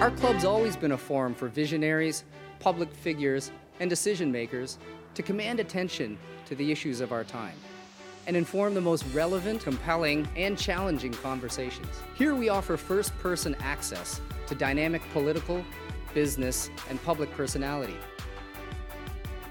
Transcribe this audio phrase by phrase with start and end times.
[0.00, 2.24] Our club's always been a forum for visionaries,
[2.58, 4.78] public figures, and decision makers
[5.14, 7.54] to command attention to the issues of our time
[8.26, 11.88] and inform the most relevant, compelling, and challenging conversations.
[12.14, 15.64] Here we offer first person access to dynamic political,
[16.12, 17.96] business, and public personality.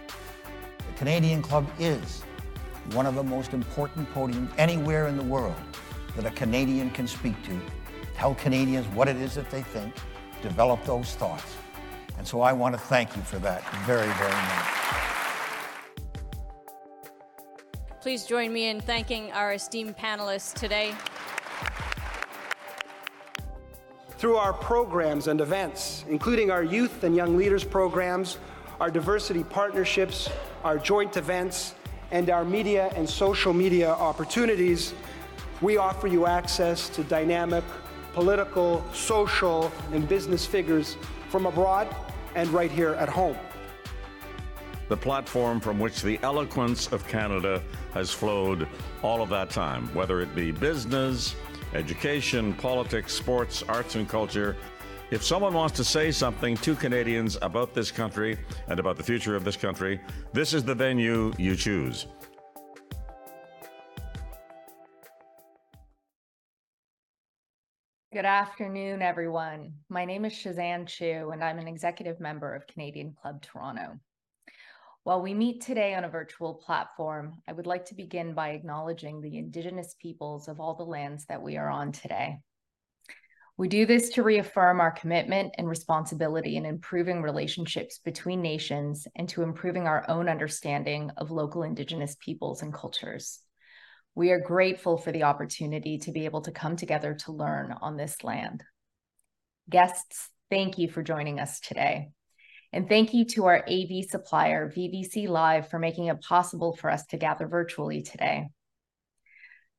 [0.07, 2.21] The Canadian Club is
[2.91, 5.55] one of the most important podiums anywhere in the world
[6.15, 7.59] that a Canadian can speak to,
[8.15, 9.93] tell Canadians what it is that they think,
[10.41, 11.55] develop those thoughts.
[12.17, 14.85] And so I want to thank you for that very, very much.
[18.01, 20.93] Please join me in thanking our esteemed panelists today.
[24.17, 28.37] Through our programs and events, including our youth and young leaders programs,
[28.79, 30.29] our diversity partnerships,
[30.63, 31.75] our joint events,
[32.11, 34.93] and our media and social media opportunities,
[35.61, 37.63] we offer you access to dynamic
[38.15, 40.95] political, social, and business figures
[41.29, 41.93] from abroad
[42.33, 43.35] and right here at home.
[44.87, 47.61] The platform from which the eloquence of Canada
[47.93, 48.69] has flowed
[49.03, 51.35] all of that time, whether it be business,
[51.73, 54.55] education, politics, sports, arts, and culture.
[55.11, 58.37] If someone wants to say something to Canadians about this country
[58.69, 59.99] and about the future of this country,
[60.31, 62.07] this is the venue you choose.
[68.15, 69.73] Good afternoon, everyone.
[69.89, 73.99] My name is Shazan Chu, and I'm an executive member of Canadian Club Toronto.
[75.03, 79.19] While we meet today on a virtual platform, I would like to begin by acknowledging
[79.19, 82.37] the Indigenous peoples of all the lands that we are on today.
[83.57, 89.27] We do this to reaffirm our commitment and responsibility in improving relationships between nations and
[89.27, 93.41] to improving our own understanding of local Indigenous peoples and cultures.
[94.15, 97.97] We are grateful for the opportunity to be able to come together to learn on
[97.97, 98.63] this land.
[99.69, 102.11] Guests, thank you for joining us today.
[102.71, 107.05] And thank you to our AV supplier, VVC Live, for making it possible for us
[107.07, 108.47] to gather virtually today.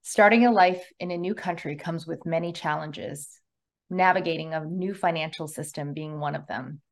[0.02, 3.40] Starting a life in a new country comes with many challenges,
[3.88, 6.82] navigating a new financial system being one of them.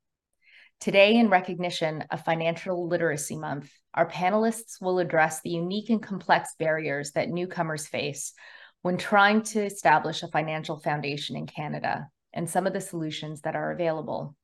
[0.80, 6.50] Today, in recognition of Financial Literacy Month, our panelists will address the unique and complex
[6.58, 8.34] barriers that newcomers face
[8.82, 13.56] when trying to establish a financial foundation in Canada and some of the solutions that
[13.56, 14.36] are available.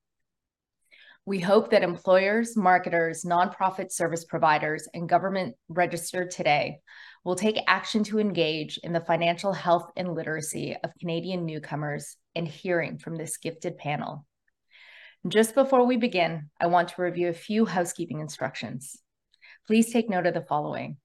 [1.25, 6.79] We hope that employers, marketers, nonprofit service providers, and government registered today
[7.23, 12.47] will take action to engage in the financial health and literacy of Canadian newcomers and
[12.47, 14.25] hearing from this gifted panel.
[15.27, 18.97] Just before we begin, I want to review a few housekeeping instructions.
[19.67, 20.97] Please take note of the following.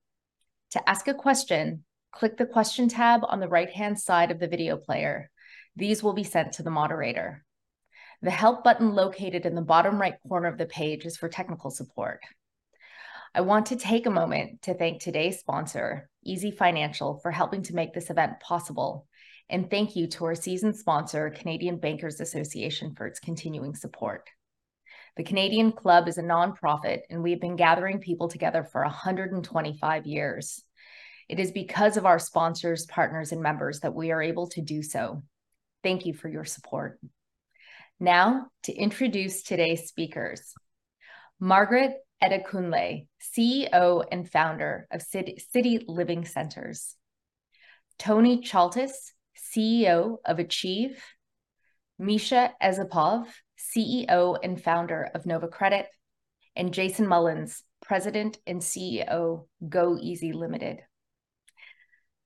[0.71, 4.79] To ask a question, click the question tab on the right-hand side of the video
[4.79, 5.31] player.
[5.77, 7.45] These will be sent to the moderator.
[8.23, 11.71] The help button located in the bottom right corner of the page is for technical
[11.71, 12.21] support.
[13.35, 17.75] I want to take a moment to thank today's sponsor, Easy Financial, for helping to
[17.75, 19.07] make this event possible
[19.49, 24.29] and thank you to our season sponsor, Canadian Bankers Association, for its continuing support.
[25.17, 30.07] The Canadian Club is a nonprofit, and we have been gathering people together for 125
[30.07, 30.63] years.
[31.29, 34.83] It is because of our sponsors, partners, and members that we are able to do
[34.83, 35.23] so.
[35.83, 37.01] Thank you for your support.
[37.99, 40.53] Now, to introduce today's speakers
[41.41, 43.07] Margaret Adekunle,
[43.37, 46.95] CEO and founder of City Living Centers,
[47.99, 49.13] Tony Chaltas,
[49.57, 51.03] CEO of Achieve,
[51.99, 53.27] Misha Esipov,
[53.59, 55.87] CEO and founder of Nova Credit,
[56.55, 60.81] and Jason Mullins, President and CEO, goeasy Limited.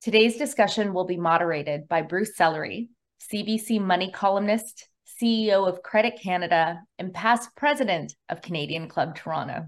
[0.00, 2.88] Today's discussion will be moderated by Bruce Sellery,
[3.32, 4.88] CBC Money columnist,
[5.22, 9.66] CEO of Credit Canada, and past president of Canadian Club Toronto.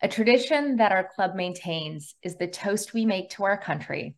[0.00, 4.14] A tradition that our club maintains is the toast we make to our country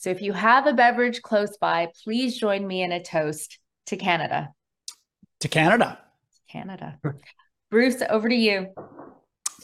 [0.00, 3.98] so if you have a beverage close by, please join me in a toast to
[3.98, 4.48] Canada.
[5.40, 5.98] To Canada.
[6.50, 6.98] Canada.
[7.70, 8.68] Bruce, over to you.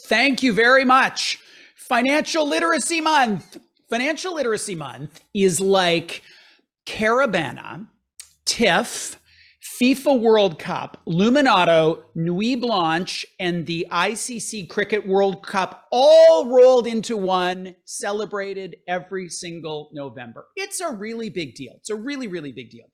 [0.01, 1.39] Thank you very much.
[1.75, 3.57] Financial Literacy Month.
[3.89, 6.21] Financial Literacy Month is like
[6.85, 7.87] Caribana,
[8.45, 9.19] TIFF,
[9.75, 17.17] FIFA World Cup, Luminato, Nuit Blanche, and the ICC Cricket World Cup all rolled into
[17.17, 20.47] one, celebrated every single November.
[20.55, 21.73] It's a really big deal.
[21.75, 22.85] It's a really, really big deal.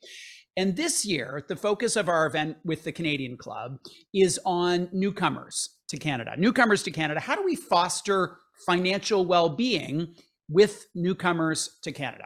[0.57, 3.77] And this year, the focus of our event with the Canadian Club
[4.13, 6.33] is on newcomers to Canada.
[6.37, 7.19] Newcomers to Canada.
[7.19, 10.15] How do we foster financial well being
[10.49, 12.25] with newcomers to Canada?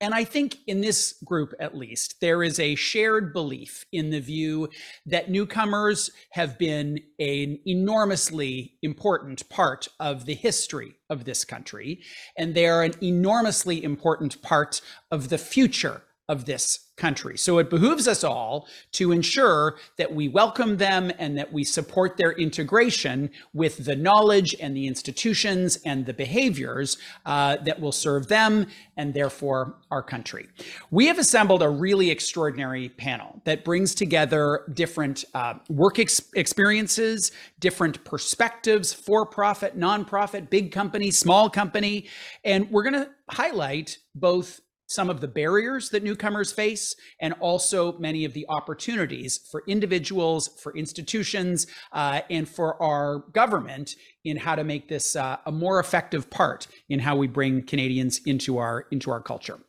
[0.00, 4.20] And I think in this group, at least, there is a shared belief in the
[4.20, 4.70] view
[5.06, 12.02] that newcomers have been an enormously important part of the history of this country,
[12.38, 14.80] and they are an enormously important part
[15.10, 17.36] of the future of this country.
[17.36, 22.16] So it behooves us all to ensure that we welcome them and that we support
[22.16, 28.28] their integration with the knowledge and the institutions and the behaviors uh, that will serve
[28.28, 28.66] them
[28.96, 30.46] and therefore our country.
[30.90, 37.32] We have assembled a really extraordinary panel that brings together different uh, work ex- experiences,
[37.58, 42.06] different perspectives, for profit, nonprofit, big company, small company.
[42.44, 47.96] And we're going to highlight both some of the barriers that newcomers face and also
[47.98, 53.94] many of the opportunities for individuals, for institutions, uh, and for our government
[54.24, 58.20] in how to make this uh, a more effective part in how we bring Canadians
[58.26, 59.60] into our into our culture.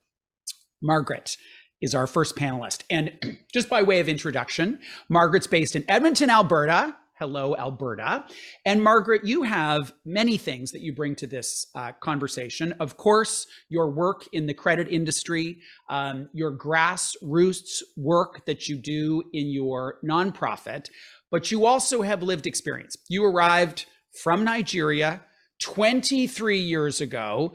[0.81, 1.37] Margaret
[1.81, 2.83] is our first panelist.
[2.89, 6.95] And just by way of introduction, Margaret's based in Edmonton, Alberta.
[7.21, 8.25] Hello, Alberta.
[8.65, 12.73] And Margaret, you have many things that you bring to this uh, conversation.
[12.79, 19.21] Of course, your work in the credit industry, um, your grassroots work that you do
[19.33, 20.89] in your nonprofit,
[21.29, 22.97] but you also have lived experience.
[23.07, 23.85] You arrived
[24.23, 25.21] from Nigeria
[25.61, 27.53] 23 years ago.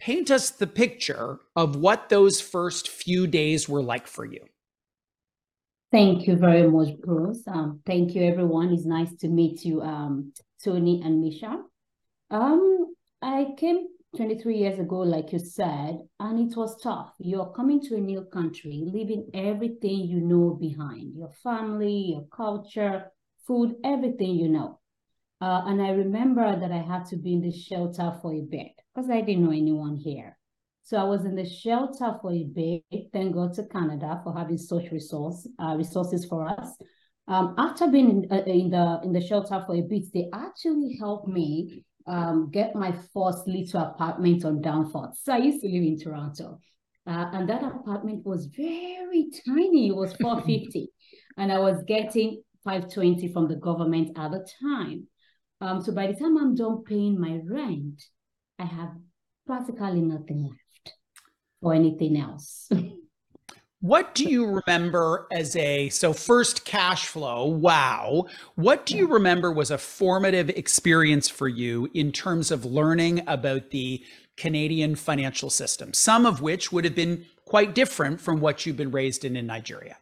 [0.00, 4.46] Paint us the picture of what those first few days were like for you.
[5.92, 7.46] Thank you very much, Bruce.
[7.46, 8.72] Um, thank you, everyone.
[8.72, 10.32] It's nice to meet you, um,
[10.64, 11.62] Tony and Misha.
[12.30, 17.12] Um, I came 23 years ago, like you said, and it was tough.
[17.18, 23.12] You're coming to a new country, leaving everything you know behind your family, your culture,
[23.46, 24.80] food, everything you know.
[25.42, 28.72] Uh, and I remember that I had to be in the shelter for a bit
[28.94, 30.38] because I didn't know anyone here.
[30.84, 32.82] So I was in the shelter for a bit.
[33.12, 36.70] Thank God to Canada for having such resource uh, resources for us.
[37.28, 40.96] Um, after being in, uh, in, the in the shelter for a bit, they actually
[40.98, 45.16] helped me um, get my first little apartment on Danforth.
[45.22, 46.58] So I used to live in Toronto,
[47.06, 49.88] uh, and that apartment was very tiny.
[49.88, 50.88] It was 450,
[51.38, 55.06] and I was getting 520 from the government at the time.
[55.60, 58.02] Um, so by the time I'm done paying my rent,
[58.58, 58.90] I have
[59.46, 60.96] practically nothing left
[61.60, 62.68] or anything else.
[63.82, 67.46] What do you remember as a so first cash flow?
[67.46, 68.26] Wow.
[68.54, 73.70] What do you remember was a formative experience for you in terms of learning about
[73.70, 74.04] the
[74.36, 78.92] Canadian financial system, some of which would have been quite different from what you've been
[78.92, 79.96] raised in in Nigeria?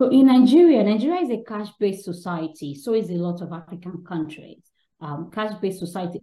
[0.00, 2.74] So in Nigeria, Nigeria is a cash-based society.
[2.74, 4.60] So is a lot of African countries.
[5.00, 6.20] Um, cash-based society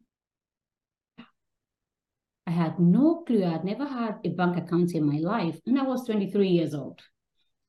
[2.50, 3.46] I had no clue.
[3.46, 7.00] I'd never had a bank account in my life, and I was 23 years old.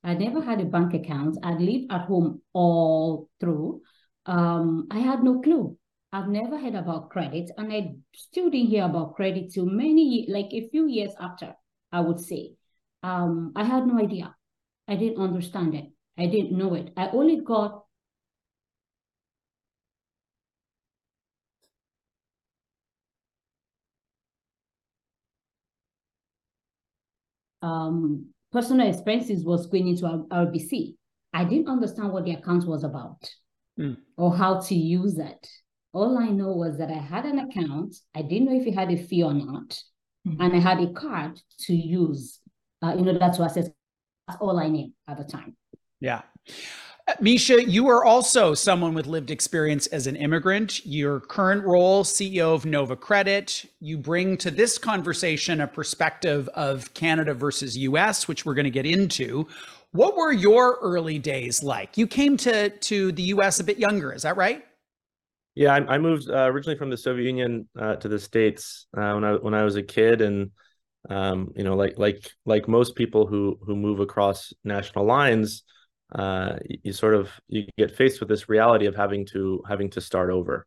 [0.02, 1.36] I never had a bank account.
[1.42, 3.82] I'd lived at home all through.
[4.24, 5.76] Um, I had no clue.
[6.14, 10.48] I've never heard about credit, and I still didn't hear about credit till many, like
[10.54, 11.54] a few years after,
[11.92, 12.54] I would say.
[13.02, 14.34] Um, I had no idea.
[14.88, 15.90] I didn't understand it.
[16.16, 16.94] I didn't know it.
[16.96, 17.84] I only got
[27.62, 30.94] um, personal expenses was going into RBC.
[31.32, 33.28] I didn't understand what the account was about
[33.78, 33.96] mm.
[34.16, 35.48] or how to use it.
[35.92, 37.96] All I know was that I had an account.
[38.14, 39.78] I didn't know if it had a fee or not.
[40.26, 40.40] Mm-hmm.
[40.40, 42.40] And I had a card to use
[42.82, 43.54] uh, in order to access.
[44.26, 45.56] That's all I knew at the time.
[46.00, 46.22] Yeah.
[47.20, 50.84] Misha, you are also someone with lived experience as an immigrant.
[50.84, 56.92] Your current role, CEO of Nova Credit, you bring to this conversation a perspective of
[56.94, 59.46] Canada versus US, which we're going to get into.
[59.92, 61.96] What were your early days like?
[61.96, 64.64] You came to, to the US a bit younger, is that right?
[65.54, 69.12] Yeah, I, I moved uh, originally from the Soviet Union uh, to the States uh,
[69.12, 70.52] when I when I was a kid, and
[71.08, 75.64] um, you know, like like like most people who who move across national lines,
[76.12, 80.00] uh, you sort of you get faced with this reality of having to having to
[80.00, 80.66] start over.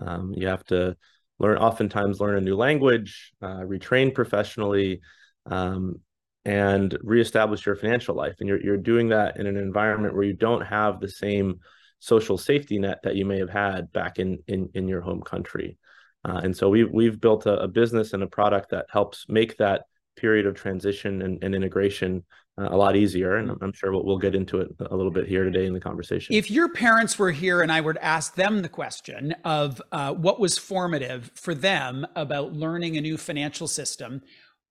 [0.00, 0.96] Um, you have to
[1.38, 5.00] learn, oftentimes learn a new language, uh, retrain professionally,
[5.46, 5.96] um,
[6.44, 8.36] and reestablish your financial life.
[8.40, 11.60] And you're you're doing that in an environment where you don't have the same
[11.98, 15.78] social safety net that you may have had back in in in your home country.
[16.24, 19.56] Uh, and so we've we've built a, a business and a product that helps make
[19.56, 22.24] that period of transition and, and integration
[22.58, 23.36] uh, a lot easier.
[23.36, 25.80] And I'm sure we'll, we'll get into it a little bit here today in the
[25.80, 26.34] conversation.
[26.34, 30.40] If your parents were here and I would ask them the question of uh, what
[30.40, 34.22] was formative for them about learning a new financial system,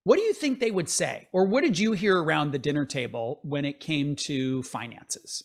[0.03, 1.27] what do you think they would say?
[1.31, 5.43] Or what did you hear around the dinner table when it came to finances?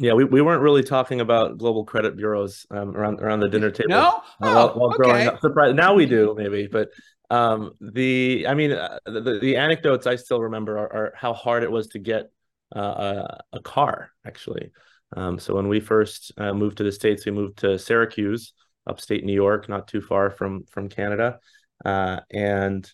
[0.00, 3.70] Yeah, we, we weren't really talking about global credit bureaus um, around around the dinner
[3.70, 3.88] table.
[3.88, 5.26] No, uh, while, oh, while growing okay.
[5.26, 5.40] up.
[5.40, 5.74] Surprised.
[5.74, 6.90] Now we do maybe, but
[7.30, 11.62] um, the I mean uh, the, the anecdotes I still remember are, are how hard
[11.62, 12.30] it was to get
[12.74, 14.72] uh, a, a car actually.
[15.16, 18.52] Um, so when we first uh, moved to the states, we moved to Syracuse,
[18.86, 21.38] upstate New York, not too far from from Canada,
[21.84, 22.90] uh, and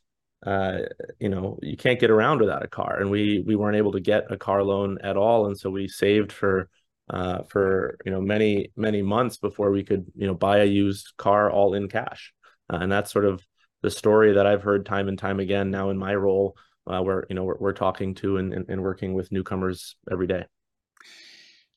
[0.47, 0.81] uh,
[1.19, 4.01] you know you can't get around without a car, and we we weren't able to
[4.01, 6.69] get a car loan at all, and so we saved for
[7.11, 11.13] uh, for you know many many months before we could you know buy a used
[11.17, 12.33] car all in cash,
[12.69, 13.45] and that's sort of
[13.85, 17.27] the story that I've heard time and time again now in my role, uh, where
[17.29, 20.45] you know we're, we're talking to and, and, and working with newcomers every day.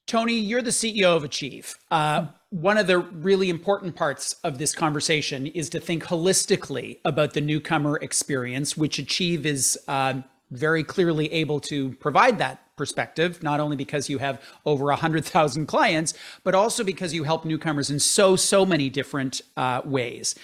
[0.05, 1.75] Tony, you're the CEO of Achieve.
[1.91, 7.33] Uh, one of the really important parts of this conversation is to think holistically about
[7.33, 13.59] the newcomer experience, which Achieve is uh, very clearly able to provide that perspective, not
[13.59, 16.13] only because you have over 100,000 clients,
[16.45, 20.35] but also because you help newcomers in so, so many different uh, ways.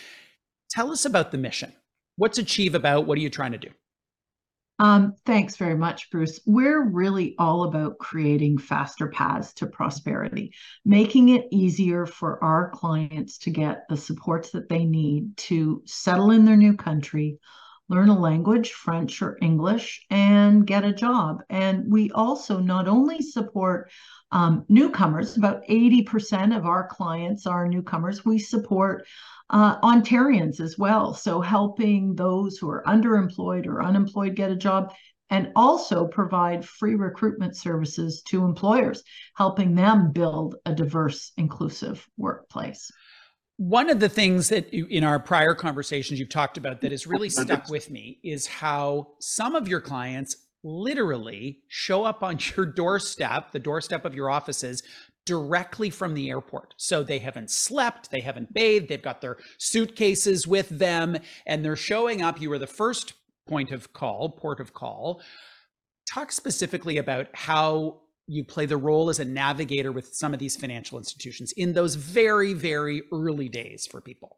[0.73, 1.71] Tell us about the mission.
[2.15, 3.05] What's Achieve about?
[3.05, 3.69] What are you trying to do?
[4.79, 6.39] Um, thanks very much, Bruce.
[6.47, 10.51] We're really all about creating faster paths to prosperity,
[10.83, 16.31] making it easier for our clients to get the supports that they need to settle
[16.31, 17.37] in their new country,
[17.87, 21.43] learn a language, French or English, and get a job.
[21.51, 23.91] And we also not only support
[24.33, 29.05] um, newcomers, about 80% of our clients are newcomers, we support
[29.51, 31.13] uh, Ontarians as well.
[31.13, 34.91] So helping those who are underemployed or unemployed get a job
[35.29, 39.03] and also provide free recruitment services to employers,
[39.35, 42.91] helping them build a diverse, inclusive workplace.
[43.57, 47.29] One of the things that in our prior conversations you've talked about that has really
[47.29, 53.51] stuck with me is how some of your clients literally show up on your doorstep,
[53.51, 54.83] the doorstep of your offices,
[55.25, 56.73] directly from the airport.
[56.77, 61.75] So they haven't slept, they haven't bathed, they've got their suitcases with them, and they're
[61.75, 62.41] showing up.
[62.41, 63.13] You were the first
[63.47, 65.21] point of call, port of call.
[66.09, 70.55] Talk specifically about how you play the role as a navigator with some of these
[70.55, 74.37] financial institutions in those very, very early days for people.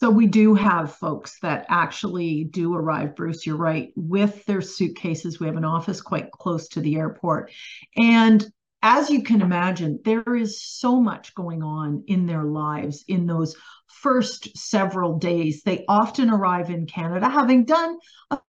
[0.00, 5.38] So we do have folks that actually do arrive, Bruce, you're right, with their suitcases.
[5.38, 7.52] We have an office quite close to the airport.
[7.96, 8.44] And
[8.82, 13.54] as you can imagine, there is so much going on in their lives in those
[13.86, 15.62] first several days.
[15.62, 17.96] They often arrive in Canada having done
[18.32, 18.40] a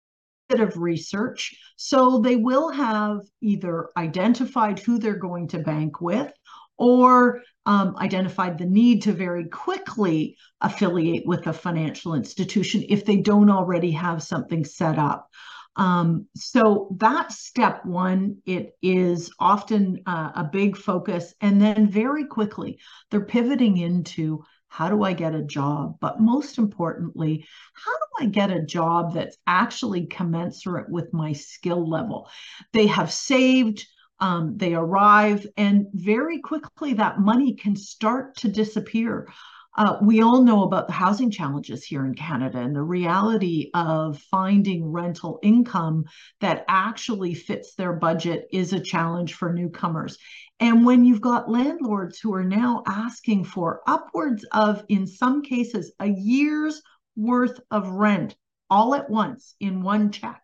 [0.48, 1.54] bit of research.
[1.76, 6.32] So they will have either identified who they're going to bank with
[6.78, 13.16] or um, identified the need to very quickly affiliate with a financial institution if they
[13.16, 15.28] don't already have something set up.
[15.76, 18.36] Um, so that's step one.
[18.46, 21.34] It is often uh, a big focus.
[21.40, 22.78] And then very quickly,
[23.10, 25.98] they're pivoting into how do I get a job?
[26.00, 31.88] But most importantly, how do I get a job that's actually commensurate with my skill
[31.88, 32.28] level?
[32.72, 33.86] They have saved,
[34.20, 39.28] um, they arrive, and very quickly that money can start to disappear.
[39.76, 44.20] Uh, we all know about the housing challenges here in Canada and the reality of
[44.30, 46.04] finding rental income
[46.40, 50.16] that actually fits their budget is a challenge for newcomers.
[50.60, 55.92] And when you've got landlords who are now asking for upwards of, in some cases,
[55.98, 56.80] a year's
[57.16, 58.36] worth of rent
[58.70, 60.43] all at once in one check,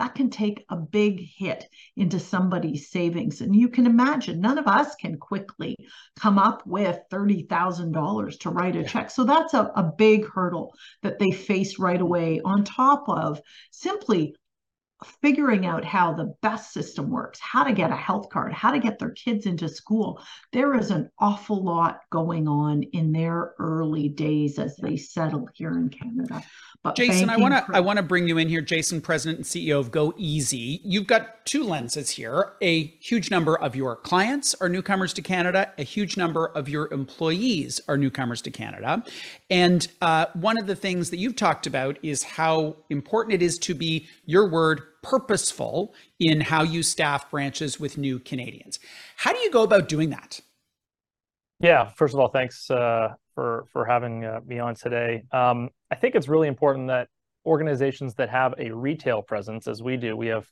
[0.00, 3.42] that can take a big hit into somebody's savings.
[3.42, 5.76] And you can imagine none of us can quickly
[6.18, 9.10] come up with $30,000 to write a check.
[9.10, 13.42] So that's a, a big hurdle that they face right away, on top of
[13.72, 14.34] simply
[15.20, 18.78] figuring out how the best system works, how to get a health card, how to
[18.78, 20.22] get their kids into school.
[20.52, 25.72] There is an awful lot going on in their early days as they settle here
[25.72, 26.42] in Canada.
[26.82, 29.44] But Jason, I want to I want to bring you in here, Jason, President and
[29.44, 30.80] CEO of goeasy.
[30.82, 32.52] You've got two lenses here.
[32.62, 35.74] A huge number of your clients are newcomers to Canada.
[35.76, 39.04] A huge number of your employees are newcomers to Canada.
[39.50, 43.58] And uh, one of the things that you've talked about is how important it is
[43.58, 48.78] to be your word purposeful in how you staff branches with new Canadians.
[49.16, 50.40] How do you go about doing that?
[51.60, 55.24] Yeah, first of all, thanks uh, for for having uh, me on today.
[55.30, 57.08] Um, I think it's really important that
[57.44, 60.46] organizations that have a retail presence, as we do, we have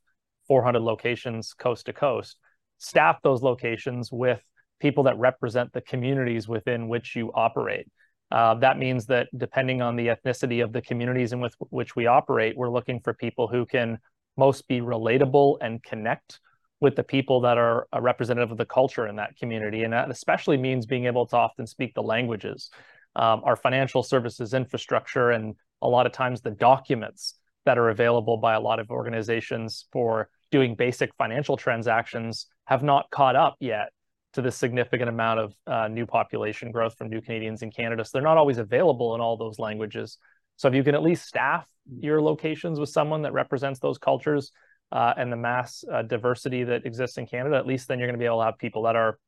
[0.48, 2.36] 400 locations coast to coast,
[2.76, 4.42] staff those locations with
[4.80, 7.86] people that represent the communities within which you operate.
[8.30, 12.06] Uh, that means that depending on the ethnicity of the communities in with, which we
[12.06, 13.98] operate, we're looking for people who can
[14.36, 16.38] most be relatable and connect
[16.80, 19.82] with the people that are a representative of the culture in that community.
[19.82, 22.70] And that especially means being able to often speak the languages.
[23.16, 28.36] Um, our financial services infrastructure and a lot of times the documents that are available
[28.36, 33.88] by a lot of organizations for doing basic financial transactions have not caught up yet
[34.34, 38.04] to the significant amount of uh, new population growth from new Canadians in Canada.
[38.04, 40.18] So they're not always available in all those languages.
[40.56, 41.66] So if you can at least staff
[42.00, 44.52] your locations with someone that represents those cultures
[44.92, 48.18] uh, and the mass uh, diversity that exists in Canada, at least then you're going
[48.18, 49.18] to be able to have people that are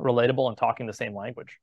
[0.00, 1.58] relatable and talking the same language.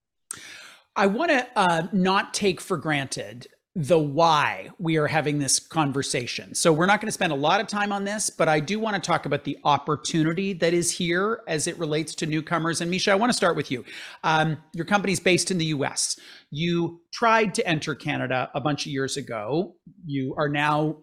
[0.96, 6.53] I want to uh, not take for granted the why we are having this conversation.
[6.53, 8.80] So we're not going to spend a lot of time on this, but I do
[8.80, 12.82] want to talk about the opportunity that is here as it relates to newcomers.
[12.82, 13.84] And Misha, I want to start with you.
[14.24, 16.20] Um, your company's based in the US.
[16.51, 19.75] You tried to enter Canada a bunch of years ago.
[20.06, 20.98] You are now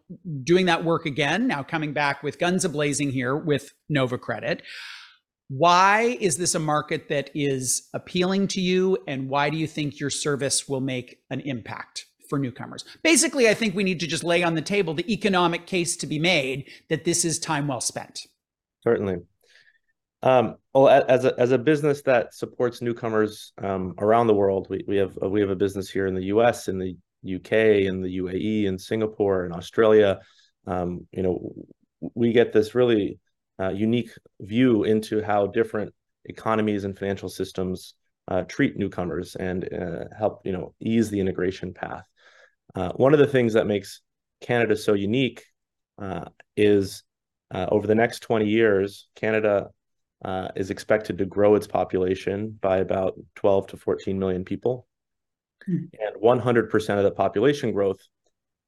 [0.44, 4.62] doing that work again, now coming back with guns ablazing here with Nova Credit.
[5.48, 8.96] Why is this a market that is appealing to you?
[9.08, 12.06] And why do you think your service will make an impact?
[12.30, 12.86] For newcomers.
[13.02, 16.06] Basically, I think we need to just lay on the table the economic case to
[16.06, 18.26] be made that this is time well spent.
[18.82, 19.18] Certainly.
[20.22, 24.84] Um, well, as a, as a business that supports newcomers um, around the world, we,
[24.86, 28.18] we have we have a business here in the U.S., in the U.K., in the
[28.18, 30.20] UAE, in Singapore, in Australia.
[30.66, 31.54] Um, you know,
[32.14, 33.18] we get this really
[33.58, 35.92] uh, unique view into how different
[36.26, 37.94] economies and financial systems
[38.28, 42.04] uh, treat newcomers and uh, help you know ease the integration path.
[42.74, 44.00] Uh, one of the things that makes
[44.40, 45.44] Canada so unique
[45.98, 47.02] uh, is
[47.52, 49.70] uh, over the next 20 years, Canada
[50.24, 54.86] uh, is expected to grow its population by about 12 to 14 million people.
[55.68, 55.88] Mm.
[55.98, 58.00] And 100% of the population growth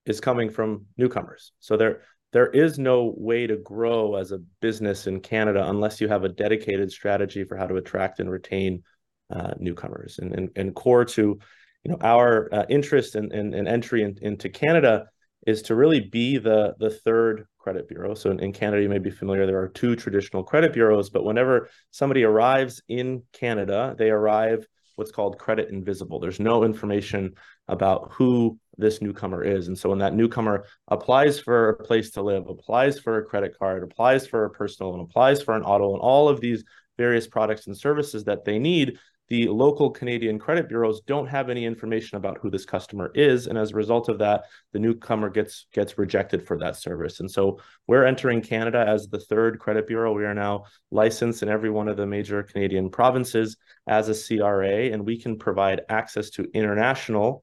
[0.05, 1.53] is coming from newcomers.
[1.61, 6.09] So there, there is no way to grow as a business in Canada unless you
[6.09, 8.83] have a dedicated strategy for how to attract and retain
[9.31, 10.19] uh, newcomers.
[10.19, 11.39] And, and, and core to
[11.85, 15.07] you know our uh, interest and in, in, in, entry in, into Canada
[15.47, 18.15] is to really be the the third credit bureau.
[18.15, 21.25] So in, in, Canada, you may be familiar, there are two traditional credit bureaus, but
[21.25, 24.67] whenever somebody arrives in Canada, they arrive
[24.97, 26.19] what's called credit invisible.
[26.19, 27.35] There's no information
[27.69, 29.69] about who this newcomer is.
[29.69, 33.57] And so when that newcomer applies for a place to live, applies for a credit
[33.59, 36.65] card, applies for a personal and applies for an auto, and all of these
[36.99, 38.99] various products and services that they need,
[39.33, 43.57] the local Canadian credit bureaus don't have any information about who this customer is, and
[43.57, 47.19] as a result of that, the newcomer gets gets rejected for that service.
[47.21, 50.13] And so we're entering Canada as the third credit bureau.
[50.13, 54.93] We are now licensed in every one of the major Canadian provinces as a CRA,
[54.93, 57.43] and we can provide access to international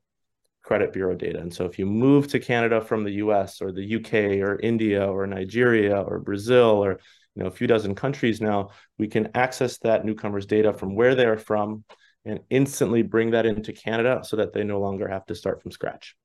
[0.61, 1.39] credit bureau data.
[1.39, 5.03] And so if you move to Canada from the US or the UK or India
[5.07, 6.99] or Nigeria or Brazil or
[7.35, 11.15] you know a few dozen countries now we can access that newcomers data from where
[11.15, 11.83] they are from
[12.25, 15.71] and instantly bring that into canada so that they no longer have to start from
[15.71, 16.15] scratch.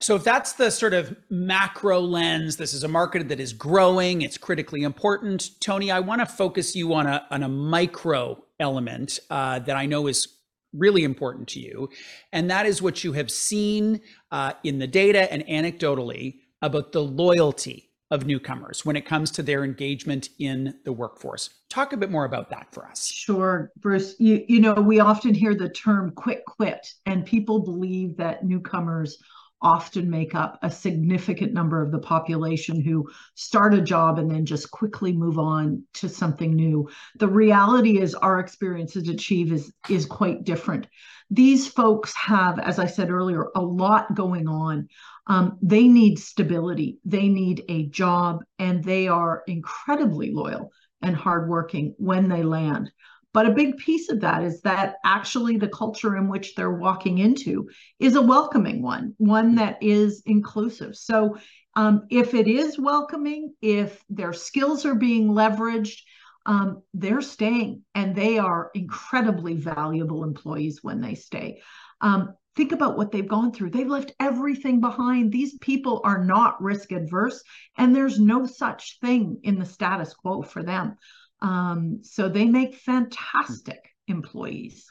[0.00, 4.22] So if that's the sort of macro lens this is a market that is growing
[4.22, 5.50] it's critically important.
[5.60, 9.86] Tony i want to focus you on a on a micro element uh, that i
[9.86, 10.28] know is
[10.72, 11.88] really important to you
[12.32, 17.02] and that is what you have seen uh, in the data and anecdotally about the
[17.02, 21.50] loyalty of newcomers when it comes to their engagement in the workforce.
[21.68, 23.06] Talk a bit more about that for us.
[23.06, 24.14] Sure, Bruce.
[24.18, 29.18] You, you know, we often hear the term quick quit, and people believe that newcomers
[29.62, 34.44] often make up a significant number of the population who start a job and then
[34.44, 36.88] just quickly move on to something new.
[37.16, 40.86] The reality is our experience at Achieve is, is quite different.
[41.30, 44.88] These folks have, as I said earlier, a lot going on.
[45.26, 50.70] Um, they need stability, they need a job, and they are incredibly loyal
[51.02, 52.90] and hardworking when they land.
[53.32, 57.18] But a big piece of that is that actually the culture in which they're walking
[57.18, 60.96] into is a welcoming one, one that is inclusive.
[60.96, 61.36] So
[61.74, 66.00] um, if it is welcoming, if their skills are being leveraged,
[66.46, 71.60] um, they're staying and they are incredibly valuable employees when they stay.
[72.00, 73.70] Um, think about what they've gone through.
[73.70, 75.30] They've left everything behind.
[75.30, 77.42] These people are not risk adverse,
[77.76, 80.96] and there's no such thing in the status quo for them.
[81.42, 84.86] Um, so they make fantastic employees.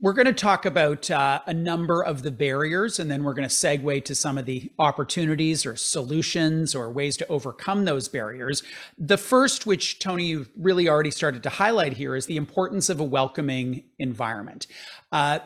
[0.00, 3.48] We're going to talk about uh, a number of the barriers, and then we're going
[3.48, 8.62] to segue to some of the opportunities or solutions or ways to overcome those barriers.
[8.98, 13.00] The first, which Tony, you really already started to highlight here, is the importance of
[13.00, 14.66] a welcoming environment.
[15.12, 15.38] Uh,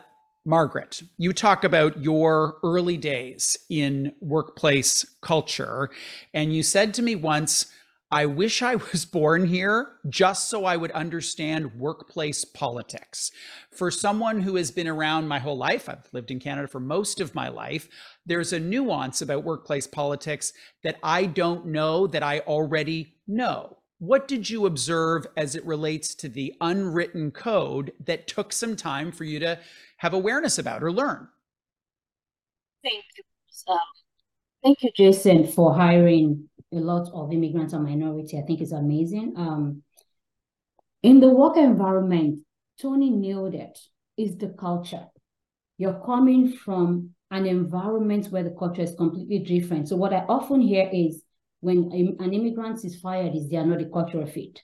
[0.45, 5.91] Margaret, you talk about your early days in workplace culture,
[6.33, 7.67] and you said to me once,
[8.11, 13.31] I wish I was born here just so I would understand workplace politics.
[13.71, 17.21] For someone who has been around my whole life, I've lived in Canada for most
[17.21, 17.89] of my life,
[18.25, 23.77] there's a nuance about workplace politics that I don't know that I already know.
[24.01, 29.11] What did you observe as it relates to the unwritten code that took some time
[29.11, 29.59] for you to
[29.99, 31.29] have awareness about or learn?
[32.83, 33.25] Thank you.
[34.63, 38.39] Thank you, Jason, for hiring a lot of immigrants and minority.
[38.39, 39.35] I think it's amazing.
[39.37, 39.83] Um,
[41.03, 42.41] in the work environment,
[42.81, 43.79] Tony nailed it,
[44.17, 45.07] is the culture.
[45.77, 49.89] You're coming from an environment where the culture is completely different.
[49.89, 51.23] So what I often hear is
[51.61, 54.61] when an immigrant is fired is they are not a cultural fit.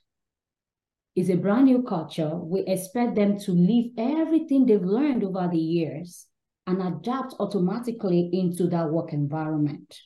[1.16, 2.34] It's a brand new culture.
[2.34, 6.26] We expect them to leave everything they've learned over the years
[6.66, 9.96] and adapt automatically into that work environment.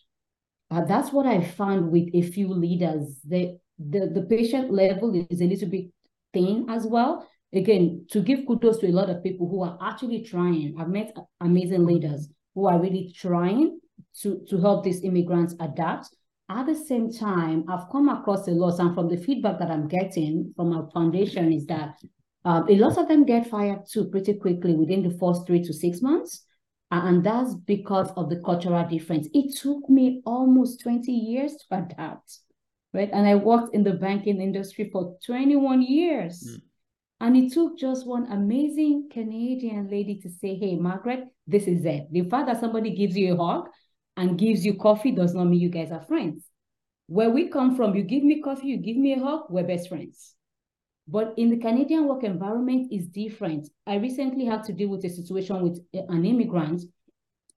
[0.71, 3.21] Uh, that's what I found with a few leaders.
[3.27, 5.87] The, the, the patient level is a little bit
[6.35, 7.27] thin as well.
[7.55, 10.75] Again, to give kudos to a lot of people who are actually trying.
[10.79, 13.81] I've met amazing leaders who are really trying
[14.21, 16.11] to, to help these immigrants adapt
[16.49, 19.87] at the same time, I've come across a lot, and from the feedback that I'm
[19.87, 21.99] getting from our foundation is that
[22.45, 25.73] um, a lot of them get fired too pretty quickly within the first three to
[25.73, 26.45] six months.
[26.91, 29.29] And that's because of the cultural difference.
[29.35, 32.39] It took me almost 20 years to adapt,
[32.95, 33.11] right?
[33.13, 36.43] And I worked in the banking industry for 21 years.
[36.49, 36.63] Mm.
[37.21, 42.07] And it took just one amazing Canadian lady to say, hey, Margaret, this is it.
[42.11, 43.69] The fact that somebody gives you a hug
[44.19, 46.45] and gives you coffee does not mean you guys are friends.
[47.07, 49.89] Where we come from, you give me coffee, you give me a hug, we're best
[49.89, 50.35] friends.
[51.07, 53.71] But in the Canadian work environment is different.
[53.87, 56.83] I recently had to deal with a situation with an immigrant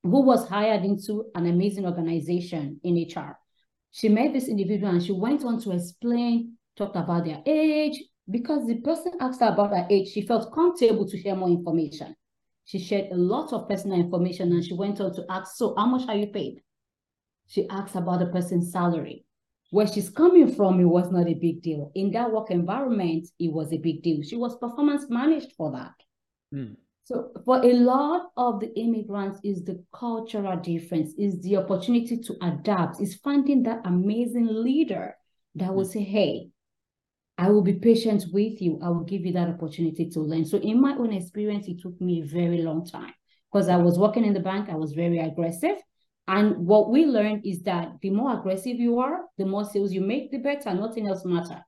[0.04, 3.38] who was hired into an amazing organization in HR.
[3.92, 8.68] She met this individual and she went on to explain, talked about their age, because
[8.68, 12.16] the person asked her about her age, she felt comfortable to share more information.
[12.66, 15.88] She shared a lot of personal information and she went on to ask, so how
[15.88, 16.62] much are you paid?
[17.48, 19.26] She asked about the person's salary.
[19.72, 21.92] Where she's coming from, it was not a big deal.
[21.96, 24.22] In that work environment, it was a big deal.
[24.22, 25.94] She was performance managed for that.
[26.54, 26.76] Mm.
[27.06, 32.36] So for a lot of the immigrants is the cultural difference, is the opportunity to
[32.42, 35.16] adapt, is finding that amazing leader
[35.56, 35.92] that will mm.
[35.92, 36.51] say, hey,
[37.42, 38.80] I will be patient with you.
[38.84, 40.46] I will give you that opportunity to learn.
[40.46, 43.16] So in my own experience, it took me a very long time
[43.52, 44.70] because I was working in the bank.
[44.70, 45.78] I was very aggressive.
[46.28, 50.02] And what we learned is that the more aggressive you are, the more sales you
[50.02, 50.72] make, the better.
[50.76, 51.64] Nothing else matters.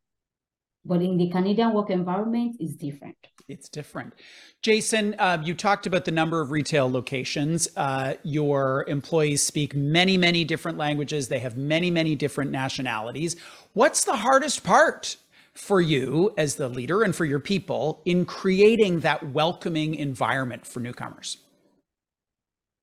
[0.85, 3.17] But in the Canadian work environment, it's different.
[3.47, 4.13] It's different.
[4.61, 7.67] Jason, uh, you talked about the number of retail locations.
[7.75, 11.29] Uh, your employees speak many, many different languages.
[11.29, 13.37] They have many, many different nationalities.
[13.73, 15.17] What's the hardest part
[15.55, 20.79] for you as the leader and for your people in creating that welcoming environment for
[20.79, 21.37] newcomers?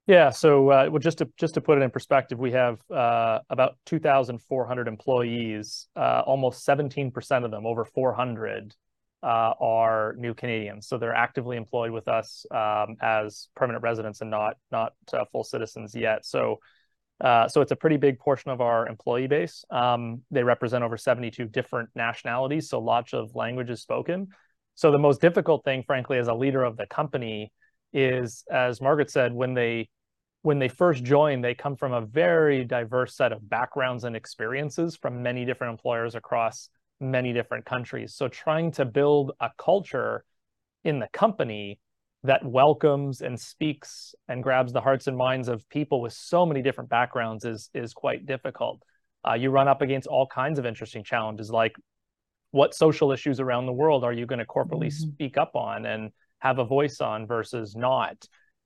[0.06, 3.40] Yeah, so uh, well, just to just to put it in perspective, we have uh,
[3.48, 5.87] about 2,400 employees.
[5.94, 8.74] Uh, almost 17% of them, over 400,
[9.22, 9.26] uh,
[9.61, 10.88] are new Canadians.
[10.88, 15.44] So they're actively employed with us um, as permanent residents and not not uh, full
[15.44, 16.24] citizens yet.
[16.24, 16.59] So
[17.22, 19.64] so it's a pretty big portion of our employee base.
[19.70, 24.28] Um, they represent over 72 different nationalities, so lots of languages spoken.
[24.74, 27.52] So the most difficult thing, frankly, as a leader of the company,
[27.92, 29.88] is as Margaret said, when they
[30.42, 34.96] when they first join, they come from a very diverse set of backgrounds and experiences
[34.96, 38.14] from many different employers across many different countries.
[38.14, 40.24] So trying to build a culture
[40.83, 41.78] in the company
[42.22, 46.61] that welcomes and speaks and grabs the hearts and minds of people with so many
[46.61, 48.83] different backgrounds is is quite difficult.
[49.26, 51.74] Uh, you run up against all kinds of interesting challenges, like
[52.52, 55.11] what social issues around the world are you going to corporately mm-hmm.
[55.11, 58.16] speak up on and have a voice on versus not?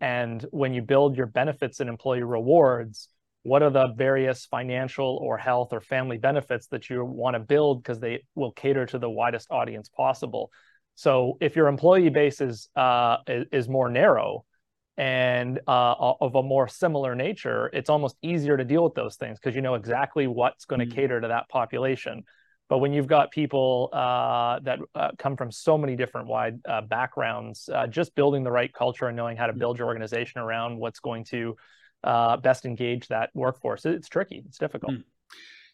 [0.01, 3.09] And when you build your benefits and employee rewards,
[3.43, 7.83] what are the various financial or health or family benefits that you want to build
[7.83, 10.51] because they will cater to the widest audience possible?
[10.95, 14.45] So if your employee base is uh, is, more narrow
[14.97, 19.39] and uh, of a more similar nature, it's almost easier to deal with those things
[19.39, 20.95] because you know exactly what's going to mm-hmm.
[20.95, 22.23] cater to that population.
[22.69, 26.81] But when you've got people uh, that uh, come from so many different wide uh,
[26.81, 29.59] backgrounds, uh, just building the right culture and knowing how to mm.
[29.59, 31.57] build your organization around what's going to
[32.43, 34.43] best engage that workforce, it's tricky.
[34.47, 34.93] It's difficult.
[34.93, 35.05] Mm.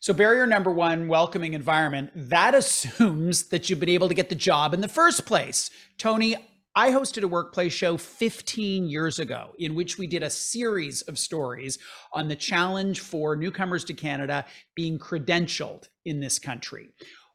[0.03, 4.35] So, barrier number one, welcoming environment, that assumes that you've been able to get the
[4.35, 5.71] job in the first place.
[5.99, 6.37] Tony,
[6.75, 11.19] I hosted a workplace show 15 years ago in which we did a series of
[11.19, 11.79] stories
[12.15, 16.89] on the challenge for newcomers to Canada being credentialed in this country.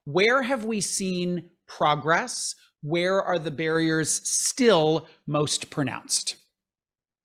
[0.05, 2.55] Where have we seen progress?
[2.81, 6.37] Where are the barriers still most pronounced?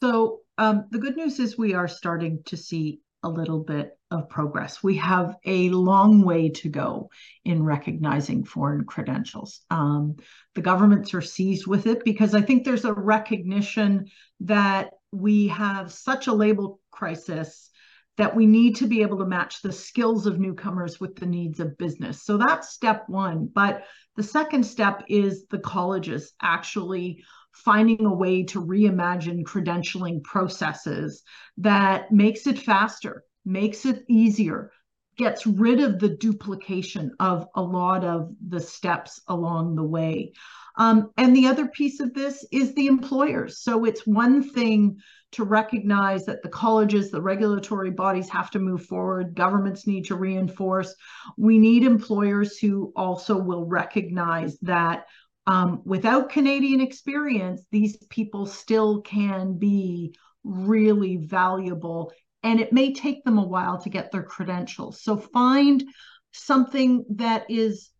[0.02, 4.28] So, um, the good news is we are starting to see a little bit of
[4.28, 4.82] progress.
[4.82, 7.10] We have a long way to go
[7.44, 9.60] in recognizing foreign credentials.
[9.70, 10.16] Um,
[10.54, 15.92] the governments are seized with it because I think there's a recognition that we have
[15.92, 17.70] such a label crisis
[18.16, 21.60] that we need to be able to match the skills of newcomers with the needs
[21.60, 22.22] of business.
[22.22, 23.48] So that's step one.
[23.52, 23.84] But
[24.16, 31.22] the second step is the colleges actually finding a way to reimagine credentialing processes
[31.58, 34.72] that makes it faster, makes it easier,
[35.16, 40.32] gets rid of the duplication of a lot of the steps along the way.
[40.76, 43.58] Um, and the other piece of this is the employers.
[43.58, 44.98] So it's one thing
[45.32, 50.16] to recognize that the colleges, the regulatory bodies have to move forward, governments need to
[50.16, 50.94] reinforce.
[51.36, 55.06] We need employers who also will recognize that
[55.46, 63.24] um, without Canadian experience, these people still can be really valuable, and it may take
[63.24, 65.02] them a while to get their credentials.
[65.02, 65.84] So find
[66.32, 67.90] something that is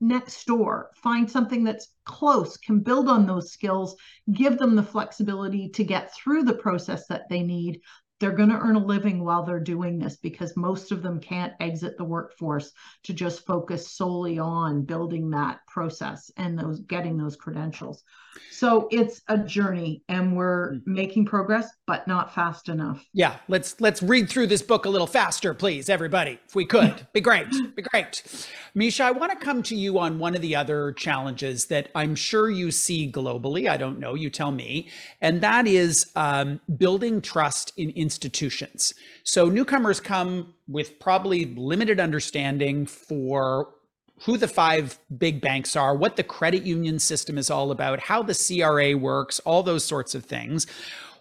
[0.00, 3.96] next door, find something that's close, can build on those skills,
[4.32, 7.80] give them the flexibility to get through the process that they need
[8.18, 11.52] they're going to earn a living while they're doing this because most of them can't
[11.60, 12.72] exit the workforce
[13.04, 18.02] to just focus solely on building that process and those getting those credentials.
[18.50, 20.78] So it's a journey and we're hmm.
[20.86, 23.04] making progress but not fast enough.
[23.12, 27.06] Yeah let's let's read through this book a little faster please everybody if we could.
[27.12, 28.22] Be great be great.
[28.74, 32.14] Misha i want to come to you on one of the other challenges that i'm
[32.14, 33.68] sure you see globally.
[33.68, 34.88] I don't know you tell me.
[35.20, 42.86] And that is um, building trust in institutions so newcomers come with probably limited understanding
[42.86, 43.68] for
[44.20, 48.22] who the five big banks are, what the credit union system is all about, how
[48.22, 50.66] the CRA works, all those sorts of things.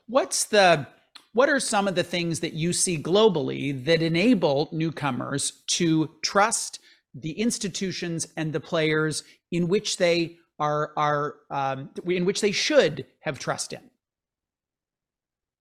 [0.07, 0.87] What's the
[1.33, 6.79] what are some of the things that you see globally that enable newcomers to trust
[7.13, 13.05] the institutions and the players in which they are are um, in which they should
[13.19, 13.81] have trust in?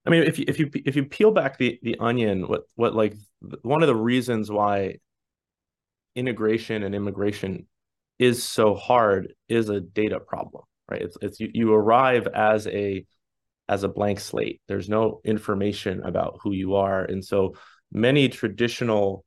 [0.06, 2.94] I mean, if you if you if you peel back the the onion, what what
[2.94, 3.14] like
[3.62, 4.96] one of the reasons why
[6.14, 7.66] integration and immigration
[8.18, 11.02] is so hard is a data problem, right?
[11.02, 13.04] It's it's you, you arrive as a
[13.68, 14.60] as a blank slate.
[14.68, 17.54] There's no information about who you are, and so
[17.90, 19.24] many traditional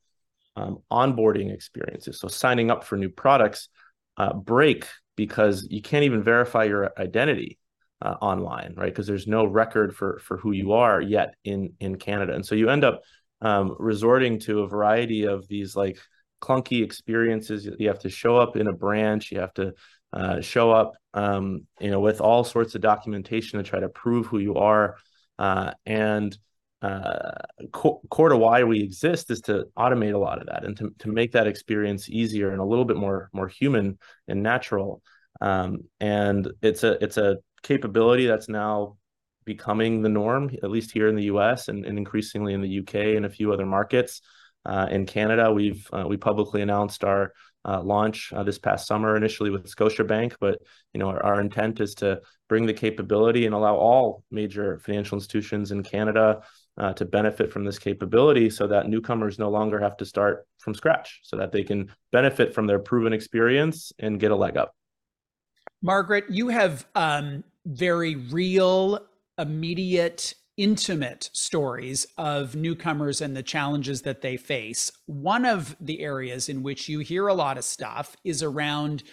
[0.56, 3.70] um, onboarding experiences, so signing up for new products,
[4.18, 7.58] uh, break because you can't even verify your identity
[8.02, 8.92] uh, online, right?
[8.92, 12.56] Because there's no record for for who you are yet in in Canada, and so
[12.56, 13.02] you end up
[13.42, 16.00] um, resorting to a variety of these like
[16.42, 17.68] clunky experiences.
[17.80, 19.32] You have to show up in a branch.
[19.32, 19.74] You have to
[20.14, 24.28] uh, show up, um, you know, with all sorts of documentation to try to prove
[24.28, 24.98] who you are.
[25.38, 26.38] Uh, and
[26.82, 27.32] uh,
[27.72, 30.94] core, core to why we exist is to automate a lot of that and to,
[31.00, 35.02] to make that experience easier and a little bit more more human and natural.
[35.42, 38.98] Um, and it's a it's a capability that's now
[39.46, 41.70] becoming the norm, at least here in the U.S.
[41.70, 44.22] and, and increasingly in the UK and a few other markets.
[44.65, 49.50] Uh, in Canada, we've uh, we publicly announced our uh, launch this past summer, initially
[49.50, 50.60] with Scotiabank, but
[50.93, 55.17] you know our, our, intent is to bring the capability and allow all major financial
[55.17, 56.41] institutions in Canada
[56.78, 60.74] uh, to benefit from this capability, so that newcomers no longer have to start from
[60.74, 64.77] scratch, so that they can benefit from their proven experience and get a leg up.
[65.82, 69.00] Margaret, you have um, very real,
[69.38, 74.92] immediate intimate stories of newcomers and the challenges that they face.
[75.06, 79.04] One of the areas in which you hear a lot of stuff is around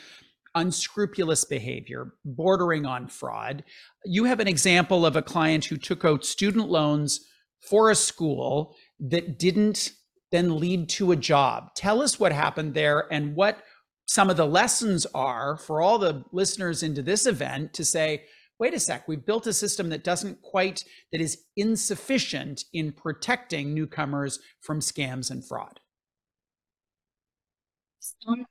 [0.55, 3.65] unscrupulous behavior, bordering on fraud.
[4.05, 7.21] You have an example of a client who took out student loans
[7.61, 9.93] for a school that didn't
[10.31, 11.75] then lead to a job.
[11.75, 13.59] Tell us what happened there and what
[14.07, 18.25] some of the lessons are for all the listeners into this event to say,
[18.59, 23.75] wait a sec, we've built a system that doesn't quite, that is insufficient in protecting
[23.75, 25.81] newcomers from scams and fraud.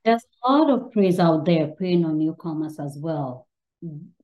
[0.04, 3.48] There's a lot of praise out there paying on newcomers as well.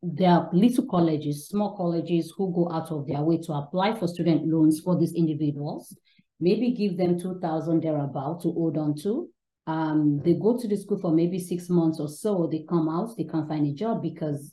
[0.01, 4.07] There are little colleges, small colleges who go out of their way to apply for
[4.07, 5.95] student loans for these individuals,
[6.39, 9.29] maybe give them 2,000 thereabout to hold on to.
[9.69, 13.15] Um, they go to the school for maybe six months or so, they come out,
[13.15, 14.51] they can't find a job because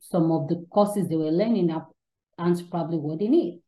[0.00, 1.92] some of the courses they were learning up
[2.36, 3.60] aren't probably what they need.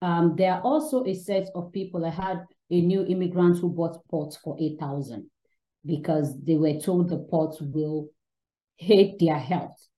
[0.00, 2.06] Um, there are also a set of people.
[2.06, 5.28] I had a new immigrant who bought pots for 8,000
[5.84, 8.08] because they were told the pots will
[8.76, 9.88] hate their health.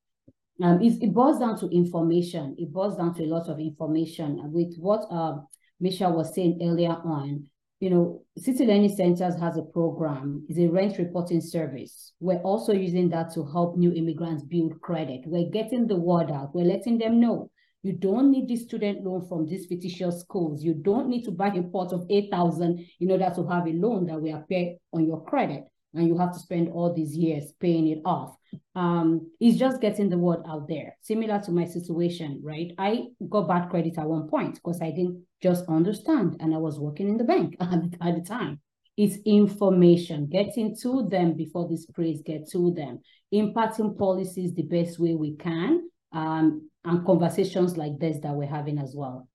[0.63, 2.57] Um, it, it boils down to information.
[2.59, 4.41] It boils down to a lot of information.
[4.55, 5.37] With what uh,
[5.81, 10.67] Misha was saying earlier on, you know, City Lending Centers has a program, it's a
[10.67, 12.13] rent reporting service.
[12.19, 15.21] We're also using that to help new immigrants build credit.
[15.27, 16.55] We're getting the word out.
[16.55, 17.51] We're letting them know
[17.83, 20.65] you don't need this student loan from these fictitious schools.
[20.65, 24.07] You don't need to buy a pot of 8,000 in order to have a loan
[24.07, 25.65] that will appear on your credit.
[25.95, 28.37] And you have to spend all these years paying it off.
[28.75, 30.97] Um, it's just getting the word out there.
[31.01, 32.73] Similar to my situation, right?
[32.79, 36.79] I got bad credit at one point because I didn't just understand and I was
[36.79, 38.61] working in the bank at the, time.
[38.97, 43.01] It's information, getting to them before this praise get to them,
[43.33, 48.79] impacting policies the best way we can, um, and conversations like this that we're having
[48.79, 49.29] as well.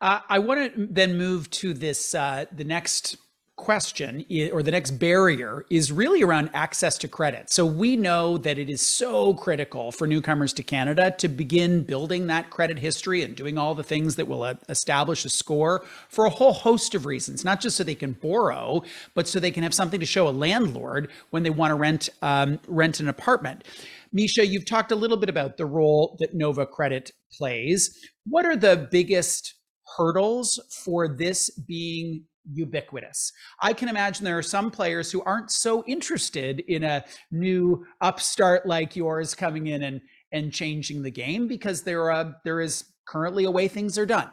[0.00, 3.16] Uh, I want to then move to this uh, the next
[3.60, 7.52] question or the next barrier is really around access to credit.
[7.52, 12.26] So we know that it is so critical for newcomers to Canada to begin building
[12.26, 16.24] that credit history and doing all the things that will uh, establish a score for
[16.24, 18.82] a whole host of reasons, not just so they can borrow,
[19.14, 22.08] but so they can have something to show a landlord when they want to rent
[22.22, 23.64] um, rent an apartment.
[24.12, 27.96] Misha, you've talked a little bit about the role that Nova Credit plays.
[28.24, 29.54] What are the biggest
[29.96, 33.32] hurdles for this being ubiquitous.
[33.60, 38.66] I can imagine there are some players who aren't so interested in a new upstart
[38.66, 40.00] like yours coming in and
[40.32, 44.30] and changing the game because there are there is currently a way things are done.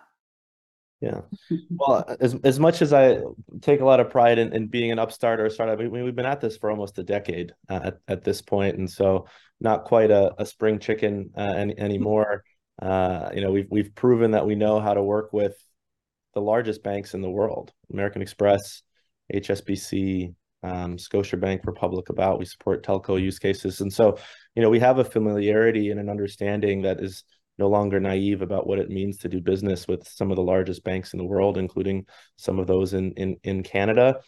[1.01, 1.21] Yeah.
[1.69, 3.19] Well, as as much as I
[3.61, 6.15] take a lot of pride in, in being an upstart or a startup, we, we've
[6.15, 9.27] been at this for almost a decade uh, at, at this point, and so
[9.59, 12.43] not quite a, a spring chicken uh, any, anymore.
[12.81, 15.55] Uh, you know, we've we've proven that we know how to work with
[16.37, 18.83] the largest banks in the world: American Express,
[19.33, 22.37] HSBC, um, Scotiabank, Republic About.
[22.37, 24.19] We support telco use cases, and so
[24.55, 27.23] you know we have a familiarity and an understanding that is
[27.57, 30.83] no longer naive about what it means to do business with some of the largest
[30.83, 34.19] banks in the world, including some of those in in in Canada.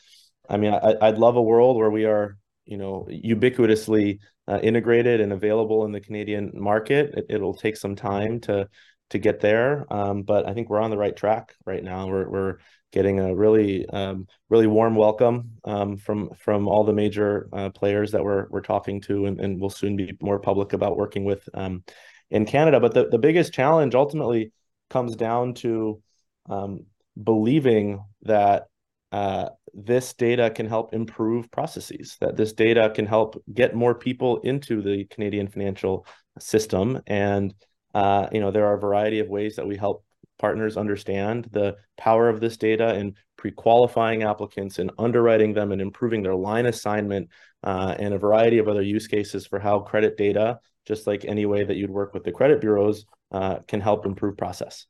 [0.50, 4.17] I mean, I, I'd love a world where we are, you know, ubiquitously
[4.48, 7.26] uh, integrated and available in the Canadian market.
[7.30, 8.67] It, will take some time to
[9.10, 12.08] to get there, um, but I think we're on the right track right now.
[12.08, 12.58] We're we're
[12.91, 18.12] getting a really um, really warm welcome um, from from all the major uh, players
[18.12, 21.48] that we're we're talking to, and, and we'll soon be more public about working with
[21.54, 21.84] um,
[22.30, 22.80] in Canada.
[22.80, 24.52] But the, the biggest challenge ultimately
[24.89, 26.02] comes down to
[26.50, 26.86] um,
[27.22, 28.67] believing that
[29.12, 34.39] uh, this data can help improve processes, that this data can help get more people
[34.41, 36.06] into the Canadian financial
[36.39, 37.02] system.
[37.08, 37.54] And,
[38.00, 40.04] uh, you know, there are a variety of ways that we help
[40.38, 46.24] partners understand the power of this data in pre-qualifying applicants and underwriting them and improving
[46.24, 47.28] their line assignment
[47.64, 50.60] uh, and a variety of other use cases for how credit data
[50.90, 54.36] just like any way that you'd work with the credit bureaus, uh, can help improve
[54.36, 54.88] process.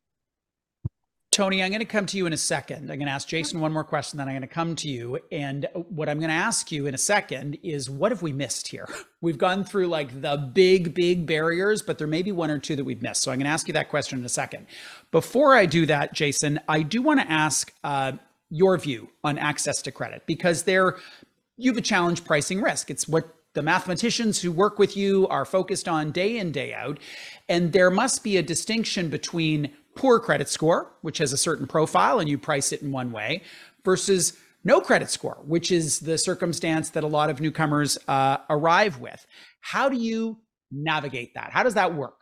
[1.40, 2.92] Tony, I'm going to come to you in a second.
[2.92, 5.20] I'm going to ask Jason one more question, then I'm going to come to you.
[5.32, 8.68] And what I'm going to ask you in a second is what have we missed
[8.68, 8.86] here?
[9.22, 12.76] We've gone through like the big, big barriers, but there may be one or two
[12.76, 13.22] that we've missed.
[13.22, 14.68] So I'm going to ask you that question in a second.
[15.12, 18.12] Before I do that, Jason, I do want to ask uh,
[18.50, 20.98] your view on access to credit because there
[21.56, 22.92] you have a challenge pricing risk.
[22.92, 27.00] It's what the mathematicians who work with you are focused on day in, day out.
[27.48, 32.20] And there must be a distinction between poor credit score, which has a certain profile
[32.20, 33.44] and you price it in one way,
[33.84, 39.00] versus no credit score, which is the circumstance that a lot of newcomers uh, arrive
[39.00, 39.26] with.
[39.60, 40.40] How do you
[40.72, 41.52] navigate that?
[41.52, 42.22] How does that work?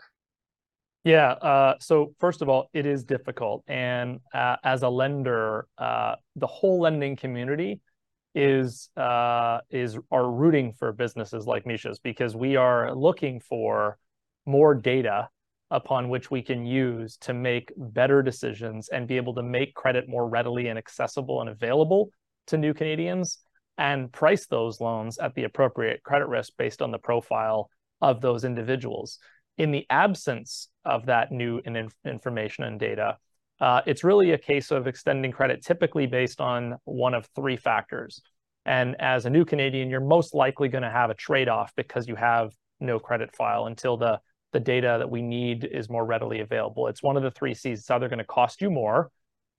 [1.03, 1.33] Yeah.
[1.33, 6.47] Uh, so first of all, it is difficult, and uh, as a lender, uh, the
[6.47, 7.79] whole lending community
[8.33, 13.99] is uh, is are rooting for businesses like Misha's because we are looking for
[14.47, 15.29] more data
[15.69, 20.07] upon which we can use to make better decisions and be able to make credit
[20.07, 22.09] more readily and accessible and available
[22.47, 23.39] to new Canadians
[23.77, 27.69] and price those loans at the appropriate credit risk based on the profile
[28.01, 29.19] of those individuals.
[29.57, 33.17] In the absence of that new in- information and data,
[33.59, 38.21] uh, it's really a case of extending credit typically based on one of three factors.
[38.65, 42.07] And as a new Canadian, you're most likely going to have a trade off because
[42.07, 44.19] you have no credit file until the,
[44.53, 46.87] the data that we need is more readily available.
[46.87, 47.79] It's one of the three C's.
[47.79, 49.11] It's either going to cost you more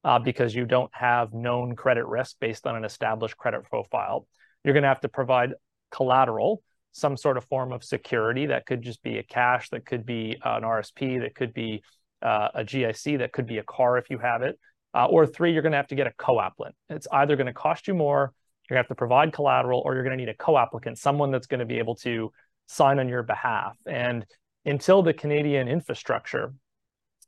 [0.04, 4.26] uh, because you don't have known credit risk based on an established credit profile.
[4.64, 5.54] You're going to have to provide
[5.90, 6.62] collateral
[6.92, 8.46] some sort of form of security.
[8.46, 11.82] That could just be a cash, that could be an RSP, that could be
[12.22, 14.58] uh, a GIC, that could be a car if you have it.
[14.94, 16.74] Uh, or three, you're going to have to get a co-applicant.
[16.88, 18.32] It's either going to cost you more,
[18.68, 21.30] you're going to have to provide collateral, or you're going to need a co-applicant, someone
[21.30, 22.32] that's going to be able to
[22.66, 23.76] sign on your behalf.
[23.86, 24.24] And
[24.68, 26.52] until the Canadian infrastructure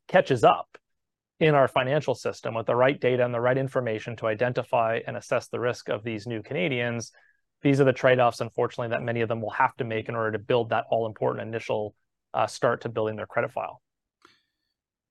[0.08, 0.76] catches up
[1.38, 5.16] in our financial system with the right data and the right information to identify and
[5.16, 7.12] assess the risk of these new Canadians,
[7.62, 10.32] these are the trade-offs, unfortunately, that many of them will have to make in order
[10.32, 11.94] to build that all-important initial
[12.34, 13.80] uh, start to building their credit file.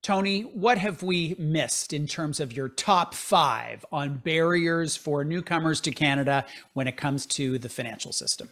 [0.02, 5.80] Tony, what have we missed in terms of your top five on barriers for newcomers
[5.80, 8.48] to Canada when it comes to the financial system?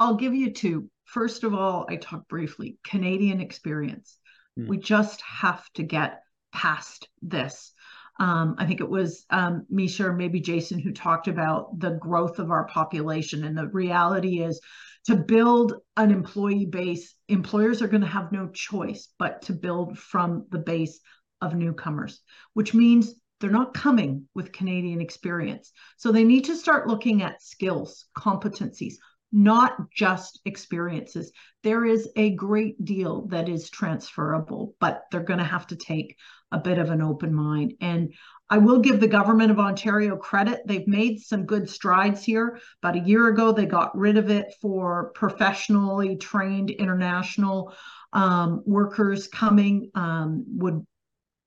[0.00, 0.90] I'll give you two.
[1.04, 4.18] First of all, I talked briefly Canadian experience.
[4.58, 4.68] Mm.
[4.68, 6.22] We just have to get
[6.52, 7.72] past this.
[8.18, 12.38] Um, I think it was um, Misha or maybe Jason who talked about the growth
[12.38, 13.44] of our population.
[13.44, 14.60] And the reality is
[15.06, 19.98] to build an employee base, employers are going to have no choice but to build
[19.98, 21.00] from the base
[21.40, 22.20] of newcomers,
[22.54, 25.72] which means they're not coming with Canadian experience.
[25.96, 28.94] So they need to start looking at skills, competencies,
[29.32, 31.32] not just experiences.
[31.62, 36.16] There is a great deal that is transferable, but they're going to have to take
[36.52, 37.74] a bit of an open mind.
[37.80, 38.12] And
[38.48, 40.62] I will give the government of Ontario credit.
[40.66, 42.58] They've made some good strides here.
[42.82, 47.72] About a year ago, they got rid of it for professionally trained international
[48.12, 49.90] um, workers coming.
[49.94, 50.84] Um, would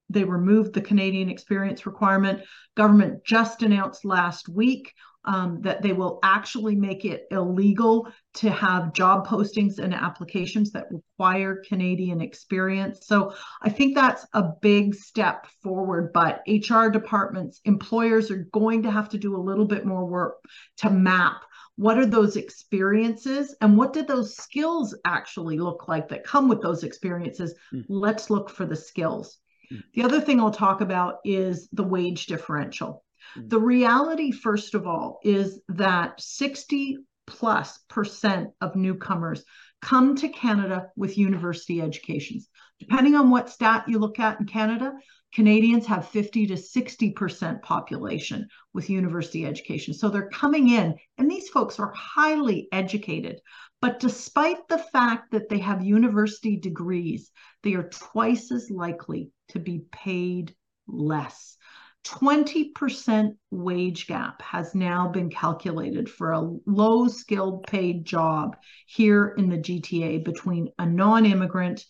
[0.09, 2.43] they removed the Canadian experience requirement?
[2.77, 4.93] Government just announced last week
[5.25, 10.91] um, that they will actually make it illegal to have job postings and applications that
[10.91, 13.07] require Canadian experience.
[13.07, 16.11] So I think that's a big step forward.
[16.13, 20.37] But HR departments, employers are going to have to do a little bit more work
[20.77, 21.43] to map
[21.75, 26.61] what are those experiences and what did those skills actually look like that come with
[26.61, 27.83] those experiences mm.
[27.89, 29.39] let's look for the skills
[29.71, 29.81] mm.
[29.95, 33.02] the other thing i'll talk about is the wage differential.
[33.35, 39.43] The reality, first of all, is that 60 plus percent of newcomers
[39.81, 42.47] come to Canada with university educations.
[42.79, 44.93] Depending on what stat you look at in Canada,
[45.33, 49.93] Canadians have 50 to 60% population with university education.
[49.93, 53.39] So they're coming in, and these folks are highly educated.
[53.81, 57.31] But despite the fact that they have university degrees,
[57.63, 60.55] they are twice as likely to be paid
[60.87, 61.57] less.
[62.03, 69.49] 20% wage gap has now been calculated for a low skilled paid job here in
[69.49, 71.85] the GTA between a non immigrant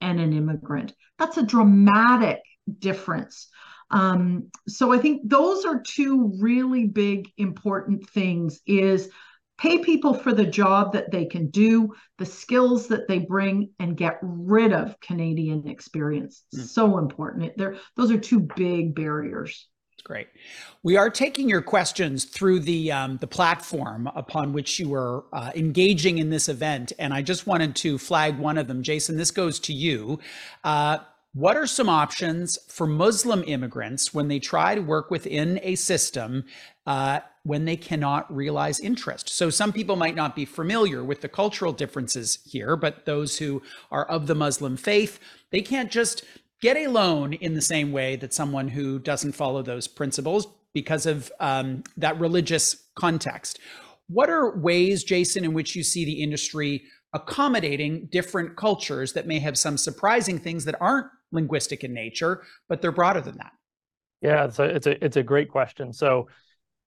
[0.00, 0.92] and an immigrant.
[1.18, 2.40] That's a dramatic
[2.78, 3.48] difference.
[3.90, 9.08] Um, so I think those are two really big important things is
[9.58, 13.96] pay people for the job that they can do, the skills that they bring, and
[13.96, 16.42] get rid of Canadian experience.
[16.54, 16.66] Mm.
[16.66, 17.56] So important.
[17.56, 19.68] There, those are two big barriers.
[20.02, 20.28] Great.
[20.82, 25.50] We are taking your questions through the um, the platform upon which you were uh,
[25.54, 28.82] engaging in this event, and I just wanted to flag one of them.
[28.82, 30.18] Jason, this goes to you.
[30.62, 30.98] Uh,
[31.34, 36.44] what are some options for Muslim immigrants when they try to work within a system
[36.86, 39.28] uh, when they cannot realize interest?
[39.28, 43.62] So, some people might not be familiar with the cultural differences here, but those who
[43.90, 45.18] are of the Muslim faith,
[45.50, 46.24] they can't just
[46.62, 51.04] get a loan in the same way that someone who doesn't follow those principles because
[51.04, 53.58] of um, that religious context.
[54.06, 59.38] What are ways, Jason, in which you see the industry accommodating different cultures that may
[59.38, 63.52] have some surprising things that aren't linguistic in nature, but they're broader than that?
[64.20, 65.92] Yeah, it's a it's a it's a great question.
[65.92, 66.28] So,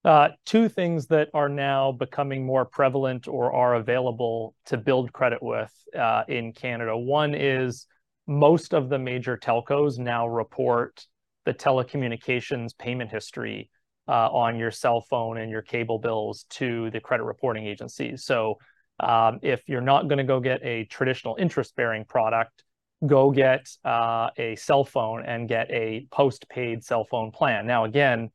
[0.03, 5.41] uh, two things that are now becoming more prevalent or are available to build credit
[5.41, 6.97] with uh, in Canada.
[6.97, 7.85] One is
[8.25, 11.05] most of the major telcos now report
[11.45, 13.69] the telecommunications payment history
[14.07, 18.23] uh, on your cell phone and your cable bills to the credit reporting agencies.
[18.23, 18.57] So
[18.99, 22.63] um, if you're not going to go get a traditional interest bearing product,
[23.06, 27.68] go get uh, a cell phone and get a post-paid cell phone plan.
[27.68, 28.32] Now, again,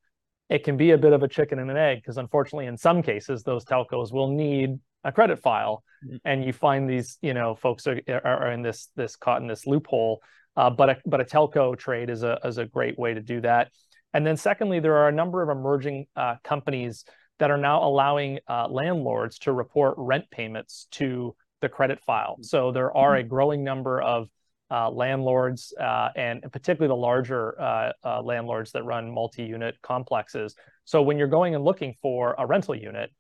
[0.49, 3.03] it can be a bit of a chicken and an egg because unfortunately, in some
[3.03, 6.17] cases, those telcos will need a credit file, mm-hmm.
[6.25, 9.67] and you find these, you know, folks are, are in this this caught in this
[9.67, 10.21] loophole.
[10.55, 13.41] Uh, but a, but a telco trade is a is a great way to do
[13.41, 13.71] that.
[14.15, 17.05] And then secondly, there are a number of emerging uh, companies
[17.39, 22.37] that are now allowing uh, landlords to report rent payments to the credit file.
[22.43, 24.29] So there are a growing number of
[24.73, 30.55] uh, landlords uh, and particularly the larger uh, uh, landlords that run multi-unit complexes.
[30.85, 33.11] So when you're going and looking for a rental unit,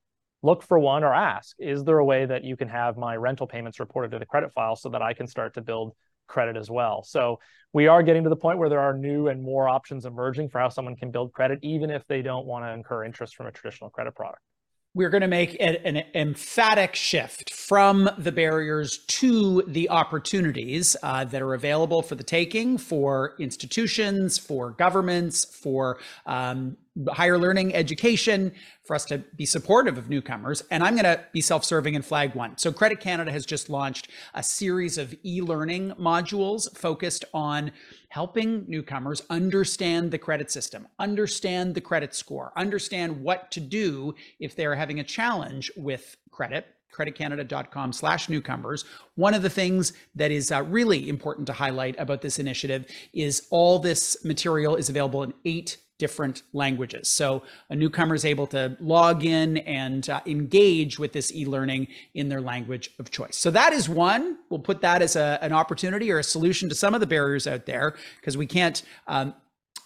[0.42, 3.46] look for one or ask, is there a way that you can have my rental
[3.46, 5.92] payments reported to the credit file so that I can start to build
[6.26, 7.02] credit as well?
[7.02, 7.38] So
[7.74, 10.58] we are getting to the point where there are new and more options emerging for
[10.58, 13.52] how someone can build credit, even if they don't want to incur interest from a
[13.52, 14.42] traditional credit product
[14.94, 21.40] we're going to make an emphatic shift from the barriers to the opportunities uh, that
[21.40, 26.76] are available for the taking for institutions, for governments, for um,
[27.08, 28.52] higher learning education,
[28.84, 30.62] for us to be supportive of newcomers.
[30.70, 32.58] And I'm going to be self serving and flag one.
[32.58, 37.72] So, Credit Canada has just launched a series of e learning modules focused on
[38.08, 44.54] helping newcomers understand the credit system, understand the credit score, understand what to do if
[44.54, 48.84] they're having a challenge with credit creditcanada.com slash newcomers
[49.14, 52.84] one of the things that is uh, really important to highlight about this initiative
[53.14, 57.06] is all this material is available in eight different languages.
[57.06, 62.28] So a newcomer is able to log in and uh, engage with this e-learning in
[62.28, 63.36] their language of choice.
[63.36, 64.38] So that is one.
[64.50, 67.46] We'll put that as a, an opportunity or a solution to some of the barriers
[67.46, 69.32] out there because we can't um,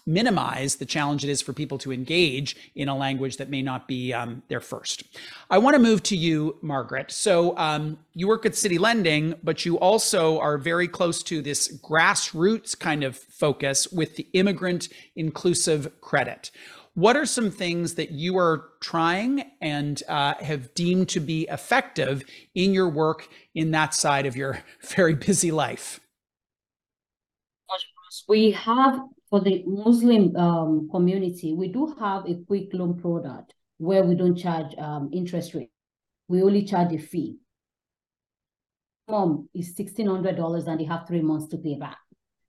[0.07, 3.89] minimize the challenge it is for people to engage in a language that may not
[3.89, 5.03] be um, their first.
[5.51, 7.11] I want to move to you, Margaret.
[7.11, 11.77] So um, you work at City Lending, but you also are very close to this
[11.79, 16.51] grassroots kind of focus with the immigrant inclusive credit.
[16.95, 22.25] What are some things that you are trying and uh, have deemed to be effective
[22.55, 26.01] in your work in that side of your very busy life?
[28.29, 29.01] We have
[29.37, 34.37] for the Muslim um, community, we do have a quick loan product where we don't
[34.37, 35.71] charge um, interest rate.
[36.29, 37.37] We only charge a fee.
[39.09, 41.99] Mom is $1,600 and they have three months to pay back.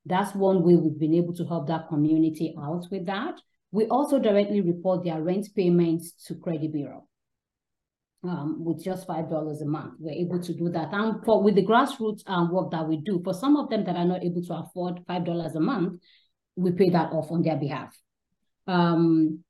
[0.05, 3.35] That's one way we've been able to help that community out with that.
[3.71, 7.07] We also directly report their rent payments to Credit Bureau.
[8.23, 10.89] Um, with just five dollars a month, we're able to do that.
[10.91, 13.95] And for with the grassroots um, work that we do, for some of them that
[13.95, 16.01] are not able to afford five dollars a month,
[16.57, 17.95] we pay that off on their behalf.
[18.65, 19.43] Um,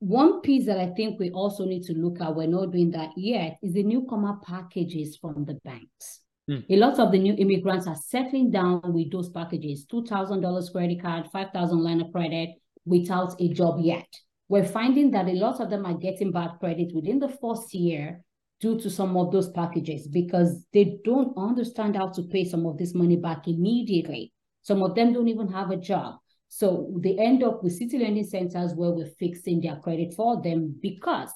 [0.00, 3.10] one piece that I think we also need to look at, we're not doing that
[3.16, 6.20] yet, is the newcomer packages from the banks.
[6.48, 6.64] Mm.
[6.70, 11.28] A lot of the new immigrants are settling down with those packages, $2,000 credit card,
[11.32, 12.50] 5,000 line of credit
[12.84, 14.06] without a job yet.
[14.48, 18.22] We're finding that a lot of them are getting bad credit within the first year
[18.60, 22.78] due to some of those packages because they don't understand how to pay some of
[22.78, 24.32] this money back immediately.
[24.62, 26.16] Some of them don't even have a job.
[26.48, 30.74] So they end up with city lending centers where we're fixing their credit for them
[30.80, 31.30] because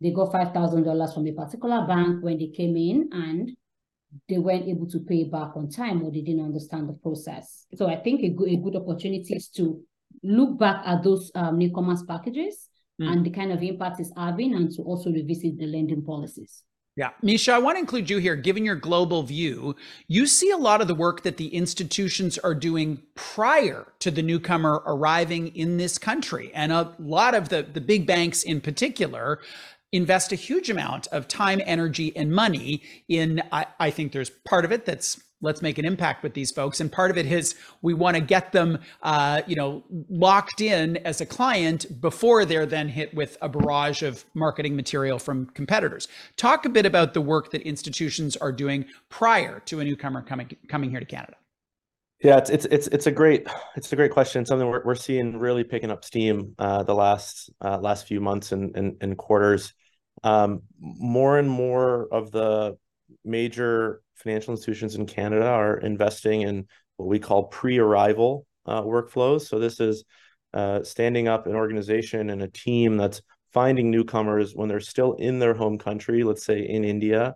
[0.00, 3.50] they got $5,000 from a particular bank when they came in and
[4.28, 7.66] they weren't able to pay back on time or they didn't understand the process.
[7.74, 9.82] So I think a good, a good opportunity is to
[10.22, 12.68] look back at those um, newcomers packages
[13.00, 13.10] mm.
[13.10, 16.62] and the kind of impact it's having and to also revisit the lending policies.
[16.98, 17.10] Yeah.
[17.22, 18.34] Misha, I want to include you here.
[18.34, 19.76] Given your global view,
[20.08, 24.20] you see a lot of the work that the institutions are doing prior to the
[24.20, 26.50] newcomer arriving in this country.
[26.54, 29.38] And a lot of the, the big banks in particular
[29.92, 34.64] invest a huge amount of time, energy, and money in, I, I think there's part
[34.64, 37.54] of it that's let's make an impact with these folks and part of it is
[37.82, 42.66] we want to get them uh, you know locked in as a client before they're
[42.66, 46.08] then hit with a barrage of marketing material from competitors.
[46.36, 50.50] Talk a bit about the work that institutions are doing prior to a newcomer coming
[50.68, 51.34] coming here to canada.
[52.22, 55.38] Yeah it's it's it's, it's a great it's a great question something we're, we're seeing
[55.38, 59.72] really picking up steam uh, the last uh, last few months and, and, and quarters
[60.22, 62.76] um, more and more of the
[63.24, 66.66] major financial institutions in Canada are investing in
[66.96, 69.42] what we call pre-arrival uh, workflows.
[69.42, 70.04] So this is
[70.52, 75.38] uh, standing up an organization and a team that's finding newcomers when they're still in
[75.38, 77.34] their home country, let's say in India,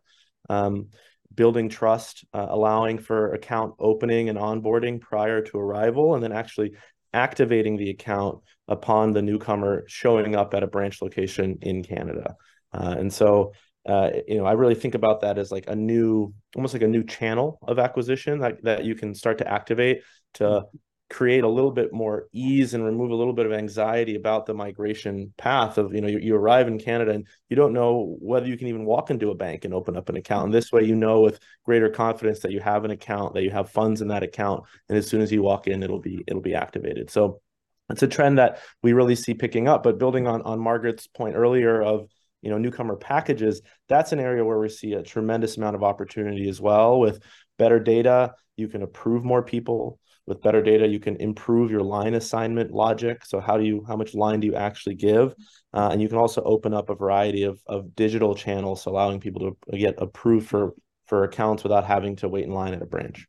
[0.51, 0.89] um,
[1.35, 6.73] building trust, uh, allowing for account opening and onboarding prior to arrival, and then actually
[7.15, 12.37] activating the account upon the newcomer showing up at a branch location in Canada.
[12.73, 13.53] Uh, and so
[13.87, 16.89] uh, you know, I really think about that as like a new, almost like a
[16.89, 20.03] new channel of acquisition that, that you can start to activate
[20.35, 20.67] to
[21.11, 24.55] create a little bit more ease and remove a little bit of anxiety about the
[24.55, 28.47] migration path of, you know, you, you arrive in Canada and you don't know whether
[28.47, 30.47] you can even walk into a bank and open up an account.
[30.47, 33.51] And this way, you know, with greater confidence that you have an account, that you
[33.51, 34.65] have funds in that account.
[34.89, 37.11] And as soon as you walk in, it'll be, it'll be activated.
[37.11, 37.43] So
[37.91, 41.35] it's a trend that we really see picking up, but building on, on Margaret's point
[41.35, 42.09] earlier of,
[42.43, 46.49] you know newcomer packages that's an area where we see a tremendous amount of opportunity
[46.49, 47.21] as well with
[47.59, 52.15] better data you can approve more people with better data, you can improve your line
[52.15, 53.25] assignment logic.
[53.25, 55.35] So how do you how much line do you actually give?
[55.73, 59.57] Uh, and you can also open up a variety of of digital channels, allowing people
[59.71, 60.75] to get approved for
[61.07, 63.27] for accounts without having to wait in line at a branch.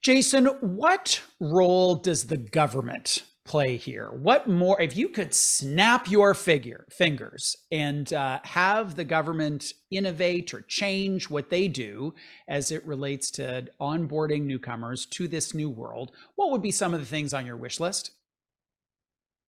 [0.00, 4.10] Jason, what role does the government play here?
[4.12, 10.52] What more, if you could snap your figure fingers and uh, have the government innovate
[10.52, 12.14] or change what they do
[12.46, 17.00] as it relates to onboarding newcomers to this new world, what would be some of
[17.00, 18.12] the things on your wish list?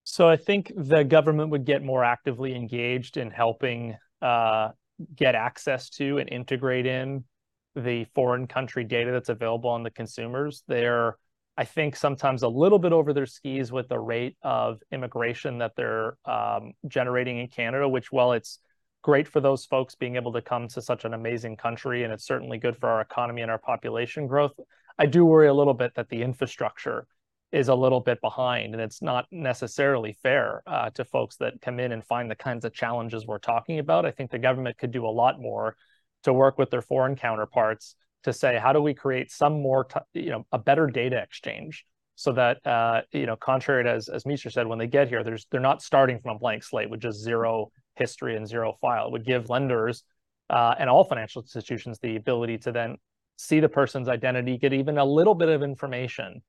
[0.05, 4.71] So I think the government would get more actively engaged in helping uh,
[5.15, 7.25] get access to and integrate in
[7.77, 10.65] the foreign country data that's available on the consumers.
[10.67, 11.17] They're
[11.61, 15.73] I think sometimes a little bit over their skis with the rate of immigration that
[15.77, 18.61] they're um, generating in Canada, which, while it's
[19.03, 22.25] great for those folks being able to come to such an amazing country, and it's
[22.25, 24.53] certainly good for our economy and our population growth,
[24.99, 27.07] I do worry a little bit that the infrastructure
[27.53, 31.79] is a little bit behind, and it's not necessarily fair uh, to folks that come
[31.79, 34.07] in and find the kinds of challenges we're talking about.
[34.07, 35.77] I think the government could do a lot more
[36.23, 40.01] to work with their foreign counterparts to say how do we create some more t-
[40.15, 41.85] you know a better data exchange
[42.17, 45.25] so that uh, you know contrary to as, as Misha said when they get here
[45.25, 49.07] there's they're not starting from a blank slate with just zero history and zero file.
[49.07, 50.05] It would give lenders
[50.49, 52.97] uh, and all financial institutions the ability to then
[53.37, 56.43] see the person's identity get even a little bit of information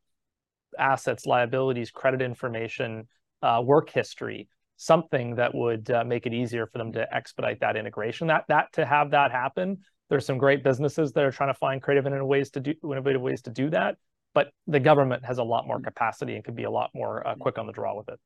[0.77, 3.07] assets liabilities credit information
[3.41, 4.47] uh, work history
[4.81, 8.27] something that would uh, make it easier for them to expedite that integration.
[8.27, 9.77] That that to have that happen
[10.11, 12.73] there's some great businesses that are trying to find creative and innovative ways to do
[12.83, 13.95] innovative ways to do that.
[14.33, 17.35] But the government has a lot more capacity and could be a lot more uh,
[17.35, 18.19] quick on the draw with it.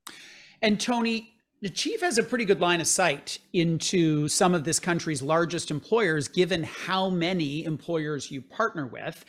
[0.63, 5.21] And Tony, Achieve has a pretty good line of sight into some of this country's
[5.21, 9.23] largest employers, given how many employers you partner with.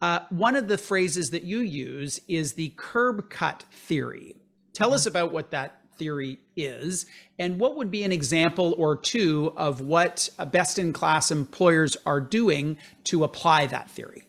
[0.00, 4.36] Uh, one of the phrases that you use is the curb cut theory.
[4.72, 7.06] Tell us about what that theory is,
[7.38, 12.20] and what would be an example or two of what best in class employers are
[12.20, 14.24] doing to apply that theory?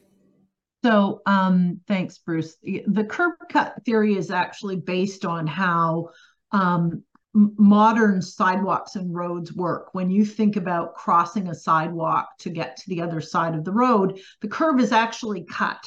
[0.83, 2.57] So, um, thanks, Bruce.
[2.61, 6.09] The curb cut theory is actually based on how
[6.51, 7.03] um,
[7.33, 9.93] modern sidewalks and roads work.
[9.93, 13.71] When you think about crossing a sidewalk to get to the other side of the
[13.71, 15.81] road, the curb is actually cut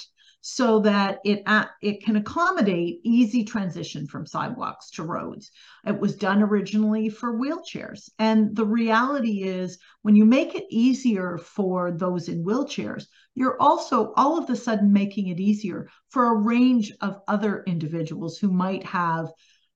[0.46, 5.50] so that it uh, it can accommodate easy transition from sidewalks to roads.
[5.86, 8.10] It was done originally for wheelchairs.
[8.18, 14.12] And the reality is when you make it easier for those in wheelchairs, you're also
[14.16, 18.84] all of a sudden making it easier for a range of other individuals who might
[18.84, 19.30] have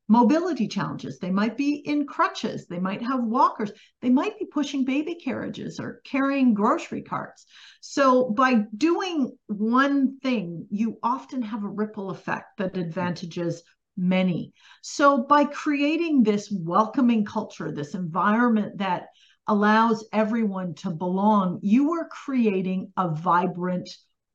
[0.08, 1.18] mobility challenges.
[1.18, 2.66] They might be in crutches.
[2.66, 3.70] They might have walkers.
[4.00, 7.46] They might be pushing baby carriages or carrying grocery carts.
[7.80, 13.62] So, by doing one thing, you often have a ripple effect that advantages
[13.96, 14.52] many.
[14.82, 19.08] So, by creating this welcoming culture, this environment that
[19.46, 23.88] allows everyone to belong, you are creating a vibrant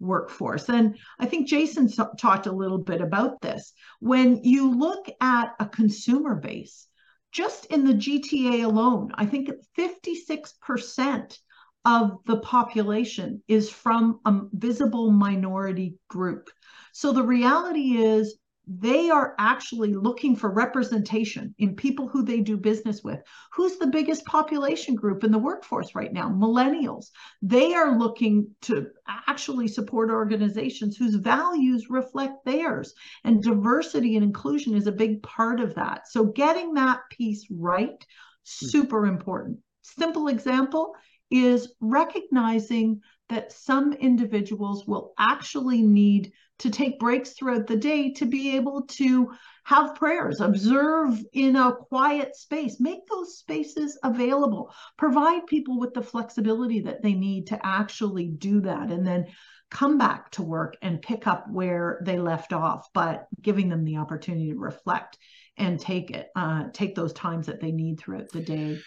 [0.04, 0.70] workforce.
[0.70, 3.74] And I think Jason talked a little bit about this.
[4.00, 6.88] When you look at a consumer base,
[7.32, 11.38] just in the GTA alone, I think 56%
[11.86, 16.50] of the population is from a visible minority group.
[16.94, 22.56] So the reality is they are actually looking for representation in people who they do
[22.56, 23.20] business with.
[23.54, 26.30] Who's the biggest population group in the workforce right now?
[26.30, 27.08] Millennials.
[27.42, 28.88] They are looking to
[29.28, 32.94] actually support organizations whose values reflect theirs.
[33.26, 36.08] And diversity and inclusion is a big part of that.
[36.08, 38.06] So getting that piece right, hmm.
[38.44, 39.60] super important.
[39.82, 40.96] Simple example
[41.30, 46.32] is recognizing that some individuals will actually need
[46.64, 49.30] to take breaks throughout the day to be able to
[49.66, 56.02] have prayers, observe in a quiet space, make those spaces available, provide people with the
[56.02, 59.26] flexibility that they need to actually do that, and then
[59.70, 63.98] come back to work and pick up where they left off, but giving them the
[63.98, 65.18] opportunity to reflect
[65.58, 68.80] and take it, uh, take those times that they need throughout the day.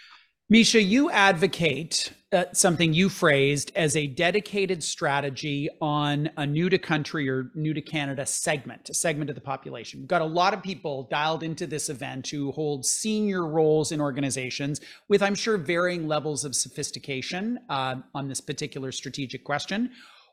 [0.49, 6.79] Misha, you advocate uh, something you phrased as a dedicated strategy on a new to
[6.79, 9.99] country or new to Canada segment, a segment of the population.
[9.99, 14.01] We've got a lot of people dialed into this event who hold senior roles in
[14.01, 19.91] organizations with, I'm sure, varying levels of sophistication uh, on this particular strategic question.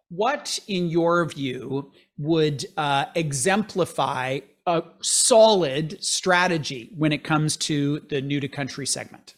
[0.09, 8.21] What, in your view, would uh, exemplify a solid strategy when it comes to the
[8.21, 9.33] new to country segment?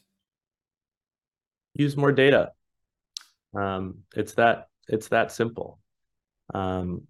[1.75, 2.51] Use more data.
[3.55, 5.79] Um, it's that it's that simple.
[6.53, 7.03] Um,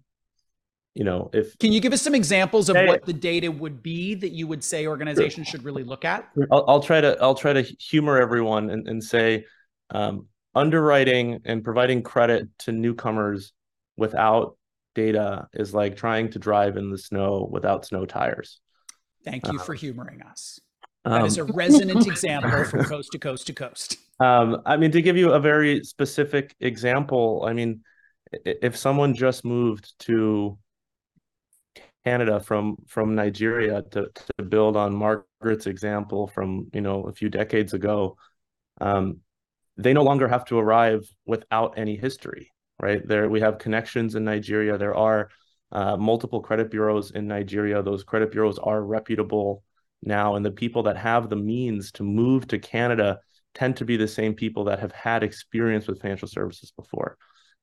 [0.94, 4.14] you know, if can you give us some examples of what the data would be
[4.14, 6.26] that you would say organizations should really look at?
[6.50, 9.44] I'll, I'll, try to I'll try to humor everyone and, and say
[9.90, 13.52] um, underwriting and providing credit to newcomers
[13.98, 14.56] without
[14.94, 18.58] data is like trying to drive in the snow without snow tires.
[19.22, 20.60] Thank you for humoring us.
[21.04, 23.98] That um, is a resonant example from coast to coast to coast.
[24.18, 27.82] Um, I mean, to give you a very specific example, I mean,
[28.44, 30.58] if someone just moved to
[32.04, 34.08] Canada from from Nigeria to,
[34.38, 38.16] to build on Margaret's example from you know a few decades ago,
[38.80, 39.20] um,
[39.76, 43.06] they no longer have to arrive without any history, right?
[43.06, 44.78] There we have connections in Nigeria.
[44.78, 45.30] There are
[45.72, 47.82] uh, multiple credit bureaus in Nigeria.
[47.82, 49.62] Those credit bureaus are reputable
[50.02, 53.20] now, and the people that have the means to move to Canada
[53.56, 57.16] tend to be the same people that have had experience with financial services before.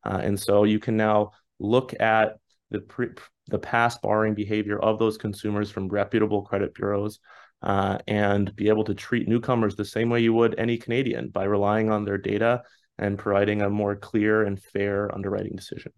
[0.04, 2.38] Uh, and so you can now look at
[2.72, 3.10] the pre,
[3.48, 7.20] the past borrowing behavior of those consumers from reputable credit bureaus
[7.62, 11.44] uh, and be able to treat newcomers the same way you would any Canadian by
[11.44, 12.64] relying on their data
[12.98, 15.92] and providing a more clear and fair underwriting decision.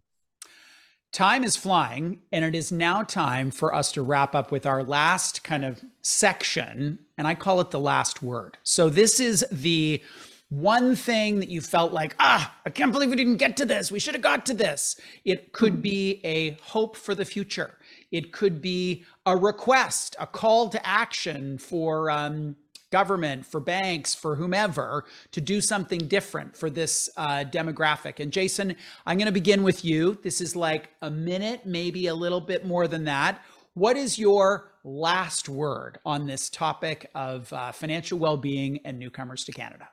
[1.12, 4.84] Time is flying, and it is now time for us to wrap up with our
[4.84, 8.58] last kind of section, and I call it the last word.
[8.64, 10.02] So, this is the
[10.50, 13.92] one thing that you felt like, ah, I can't believe we didn't get to this.
[13.92, 15.00] We should have got to this.
[15.24, 17.78] It could be a hope for the future.
[18.12, 22.56] It could be a request, a call to action for um,
[22.92, 28.20] government, for banks, for whomever to do something different for this uh, demographic.
[28.20, 30.18] And Jason, I'm going to begin with you.
[30.24, 33.44] This is like a minute, maybe a little bit more than that.
[33.74, 39.44] What is your last word on this topic of uh, financial well being and newcomers
[39.46, 39.90] to Canada?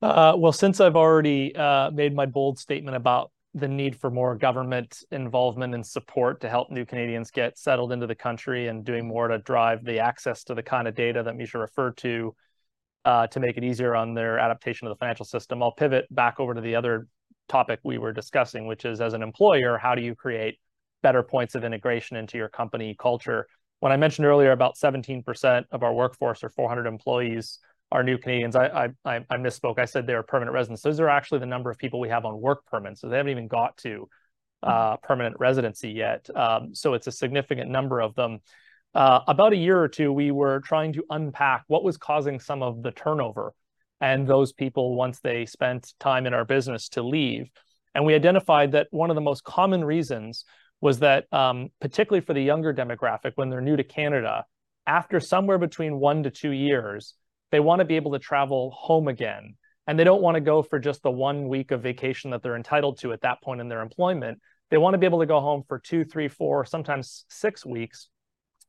[0.00, 4.36] Uh, well, since I've already uh, made my bold statement about the need for more
[4.36, 9.06] government involvement and support to help new Canadians get settled into the country and doing
[9.06, 12.34] more to drive the access to the kind of data that Misha referred to
[13.04, 15.62] uh, to make it easier on their adaptation to the financial system.
[15.62, 17.06] I'll pivot back over to the other
[17.48, 20.58] topic we were discussing, which is as an employer, how do you create
[21.02, 23.46] better points of integration into your company culture?
[23.80, 27.60] When I mentioned earlier about 17% of our workforce or 400 employees
[27.90, 28.54] are new Canadians.
[28.54, 29.78] I, I, I misspoke.
[29.78, 30.82] I said they are permanent residents.
[30.82, 33.00] Those are actually the number of people we have on work permits.
[33.00, 34.08] So they haven't even got to
[34.62, 35.06] uh, mm-hmm.
[35.06, 36.28] permanent residency yet.
[36.34, 38.40] Um, so it's a significant number of them.
[38.94, 42.62] Uh, about a year or two, we were trying to unpack what was causing some
[42.62, 43.54] of the turnover
[44.00, 47.50] and those people once they spent time in our business to leave.
[47.94, 50.44] And we identified that one of the most common reasons
[50.80, 54.44] was that, um, particularly for the younger demographic, when they're new to Canada,
[54.86, 57.14] after somewhere between one to two years,
[57.50, 59.54] they want to be able to travel home again.
[59.86, 62.56] And they don't want to go for just the one week of vacation that they're
[62.56, 64.40] entitled to at that point in their employment.
[64.70, 68.08] They want to be able to go home for two, three, four, sometimes six weeks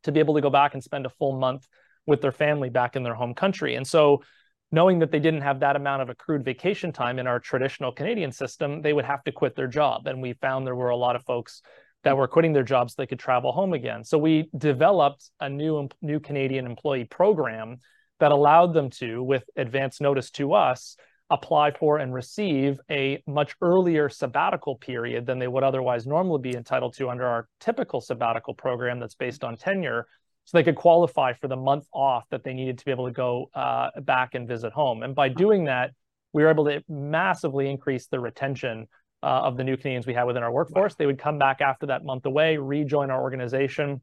[0.03, 1.67] to be able to go back and spend a full month
[2.05, 3.75] with their family back in their home country.
[3.75, 4.23] And so,
[4.71, 8.31] knowing that they didn't have that amount of accrued vacation time in our traditional Canadian
[8.31, 10.05] system, they would have to quit their job.
[10.05, 11.63] And we found there were a lot of folks
[12.03, 14.03] that were quitting their jobs so they could travel home again.
[14.03, 17.77] So we developed a new new Canadian employee program
[18.19, 20.97] that allowed them to, with advance notice to us,
[21.29, 26.57] apply for and receive a much earlier sabbatical period than they would otherwise normally be
[26.57, 30.07] entitled to under our typical sabbatical program that's based on tenure.
[30.45, 33.13] So they could qualify for the month off that they needed to be able to
[33.13, 35.03] go uh, back and visit home.
[35.03, 35.91] And by doing that,
[36.33, 38.87] we were able to massively increase the retention
[39.21, 40.95] uh, of the new Canadians we had within our workforce.
[40.95, 44.01] They would come back after that month away, rejoin our organization.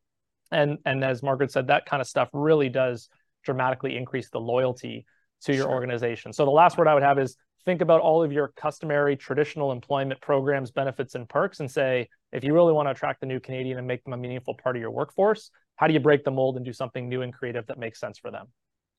[0.53, 3.09] And, and as Margaret said, that kind of stuff really does
[3.45, 5.07] dramatically increase the loyalty
[5.43, 5.73] to your sure.
[5.73, 6.33] organization.
[6.33, 9.73] So the last word I would have is think about all of your customary traditional
[9.73, 13.41] employment programs, benefits, and perks and say, if you really want to attract the new
[13.41, 16.31] Canadian and make them a meaningful part of your workforce, how do you break the
[16.31, 18.47] mold and do something new and creative that makes sense for them?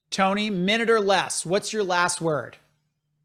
[0.09, 2.57] Tony, minute or less, what's your last word?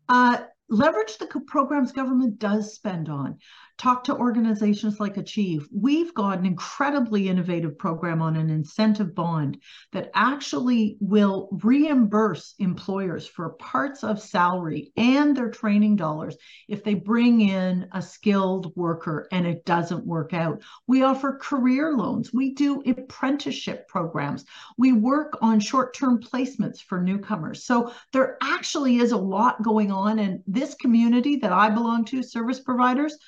[0.08, 0.38] Uh,
[0.72, 3.38] leverage the programs government does spend on
[3.82, 5.66] talk to organizations like Achieve.
[5.74, 9.60] We've got an incredibly innovative program on an incentive bond
[9.90, 16.36] that actually will reimburse employers for parts of salary and their training dollars
[16.68, 20.62] if they bring in a skilled worker and it doesn't work out.
[20.86, 22.32] We offer career loans.
[22.32, 24.44] We do apprenticeship programs.
[24.78, 27.64] We work on short term placements for newcomers.
[27.64, 30.20] So there actually is a lot going on.
[30.20, 33.18] And this community that I belong to, service providers,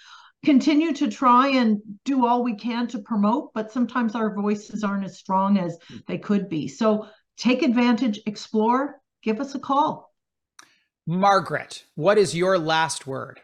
[0.45, 5.05] continue to try and do all we can to promote, but sometimes our voices aren't
[5.05, 6.69] as strong as they could be.
[6.69, 10.13] So take advantage, explore, give us a call.
[11.07, 13.41] Margaret, what is your last word?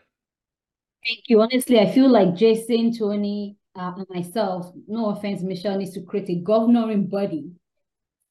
[1.07, 1.41] Thank you.
[1.41, 6.29] Honestly, I feel like Jason, Tony, uh, and myself, no offense, Michelle needs to create
[6.29, 7.53] a governing body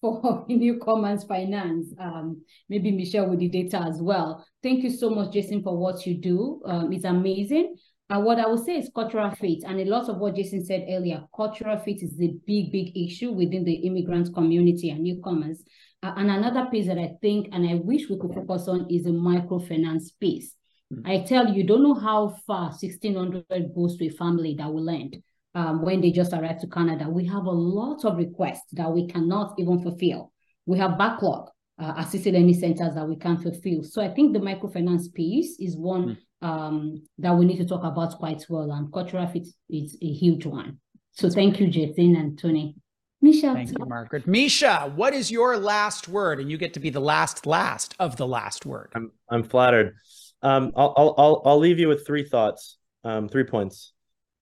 [0.02, 1.94] for newcomers finance.
[2.00, 4.46] Um, maybe Michelle with the data as well.
[4.64, 6.62] Thank you so much, Jason, for what you do.
[6.66, 7.76] Um, it's amazing.
[8.10, 9.64] And what I would say is cultural fit.
[9.66, 13.32] And a lot of what Jason said earlier, cultural fit is the big, big issue
[13.32, 15.64] within the immigrant community and newcomers.
[16.02, 19.04] Uh, and another piece that I think, and I wish we could focus on is
[19.04, 20.56] the microfinance piece.
[20.92, 21.08] Mm-hmm.
[21.08, 24.90] I tell you, you don't know how far 1600 goes to a family that will
[24.90, 25.18] end
[25.54, 27.08] um, when they just arrived to Canada.
[27.08, 30.32] We have a lot of requests that we cannot even fulfill.
[30.66, 33.84] We have backlog uh, assisted learning centers that we can't fulfill.
[33.84, 37.84] So I think the microfinance piece is one mm um, that we need to talk
[37.84, 38.72] about quite well.
[38.72, 40.80] And cultural fit is a huge one.
[41.12, 42.76] So thank you, Jason and Tony.
[43.22, 43.54] Misha.
[43.54, 44.26] Thank you, Margaret.
[44.28, 46.40] Misha, what is your last word?
[46.40, 48.92] And you get to be the last, last of the last word.
[48.96, 49.96] I'm, I'm flattered.
[50.42, 53.92] Um, I'll, I'll, I'll, I'll leave you with three thoughts, um, three points.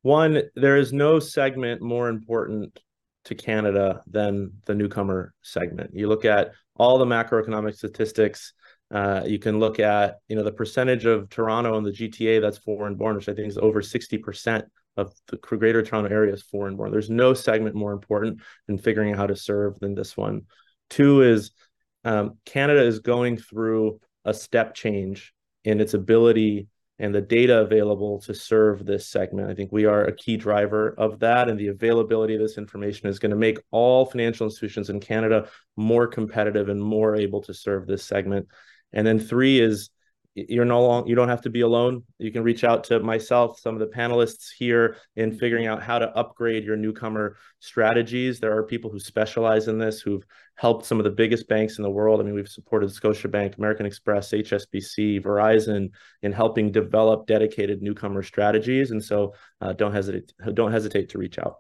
[0.04, 2.80] One, there is no segment more important
[3.26, 5.92] to Canada than the newcomer segment.
[5.94, 8.54] You look at all the macroeconomic statistics,
[8.92, 12.58] uh, you can look at you know the percentage of Toronto and the GTA that's
[12.58, 14.66] foreign born, which I think is over sixty percent
[14.96, 16.92] of the Greater Toronto area is foreign born.
[16.92, 20.44] There's no segment more important in figuring out how to serve than this one.
[20.90, 21.52] Two is
[22.04, 25.34] um, Canada is going through a step change
[25.64, 26.68] in its ability
[27.00, 29.50] and the data available to serve this segment.
[29.50, 33.08] I think we are a key driver of that, and the availability of this information
[33.08, 37.54] is going to make all financial institutions in Canada more competitive and more able to
[37.54, 38.48] serve this segment.
[38.94, 39.90] And then three is
[40.38, 42.04] you're no long you don't have to be alone.
[42.20, 45.98] You can reach out to myself, some of the panelists here in figuring out how
[45.98, 48.40] to upgrade your newcomer strategies.
[48.40, 50.24] There are people who specialize in this who've
[50.54, 52.20] helped some of the biggest banks in the world.
[52.20, 55.90] I mean, we've supported Scotiabank, American Express, HSBC, Verizon
[56.22, 58.92] in helping develop dedicated newcomer strategies.
[58.92, 61.56] And so uh, don't hesitate don't hesitate to reach out.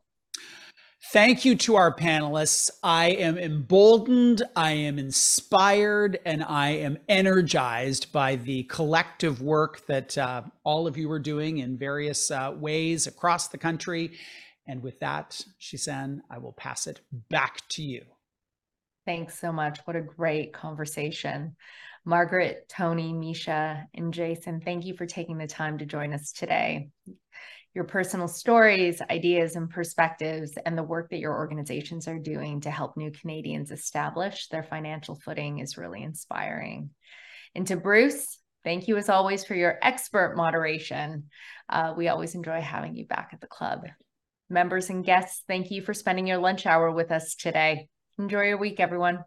[1.11, 2.69] Thank you to our panelists.
[2.83, 10.17] I am emboldened, I am inspired, and I am energized by the collective work that
[10.17, 14.17] uh, all of you are doing in various uh, ways across the country.
[14.67, 16.99] And with that, Shisan, I will pass it
[17.29, 18.03] back to you.
[19.05, 19.79] Thanks so much.
[19.85, 21.55] What a great conversation.
[22.03, 26.89] Margaret, Tony, Misha, and Jason, thank you for taking the time to join us today
[27.78, 32.71] your personal stories, ideas, and perspectives, and the work that your organizations are doing to
[32.71, 36.89] help new Canadians establish their financial footing is really inspiring.
[37.53, 41.25] And to Bruce, thank you as always for your expert moderation.
[41.69, 43.82] Uh, we always enjoy having you back at the club.
[44.49, 47.89] Members and guests, thank you for spending your lunch hour with us today.
[48.17, 49.23] Enjoy your week, everyone.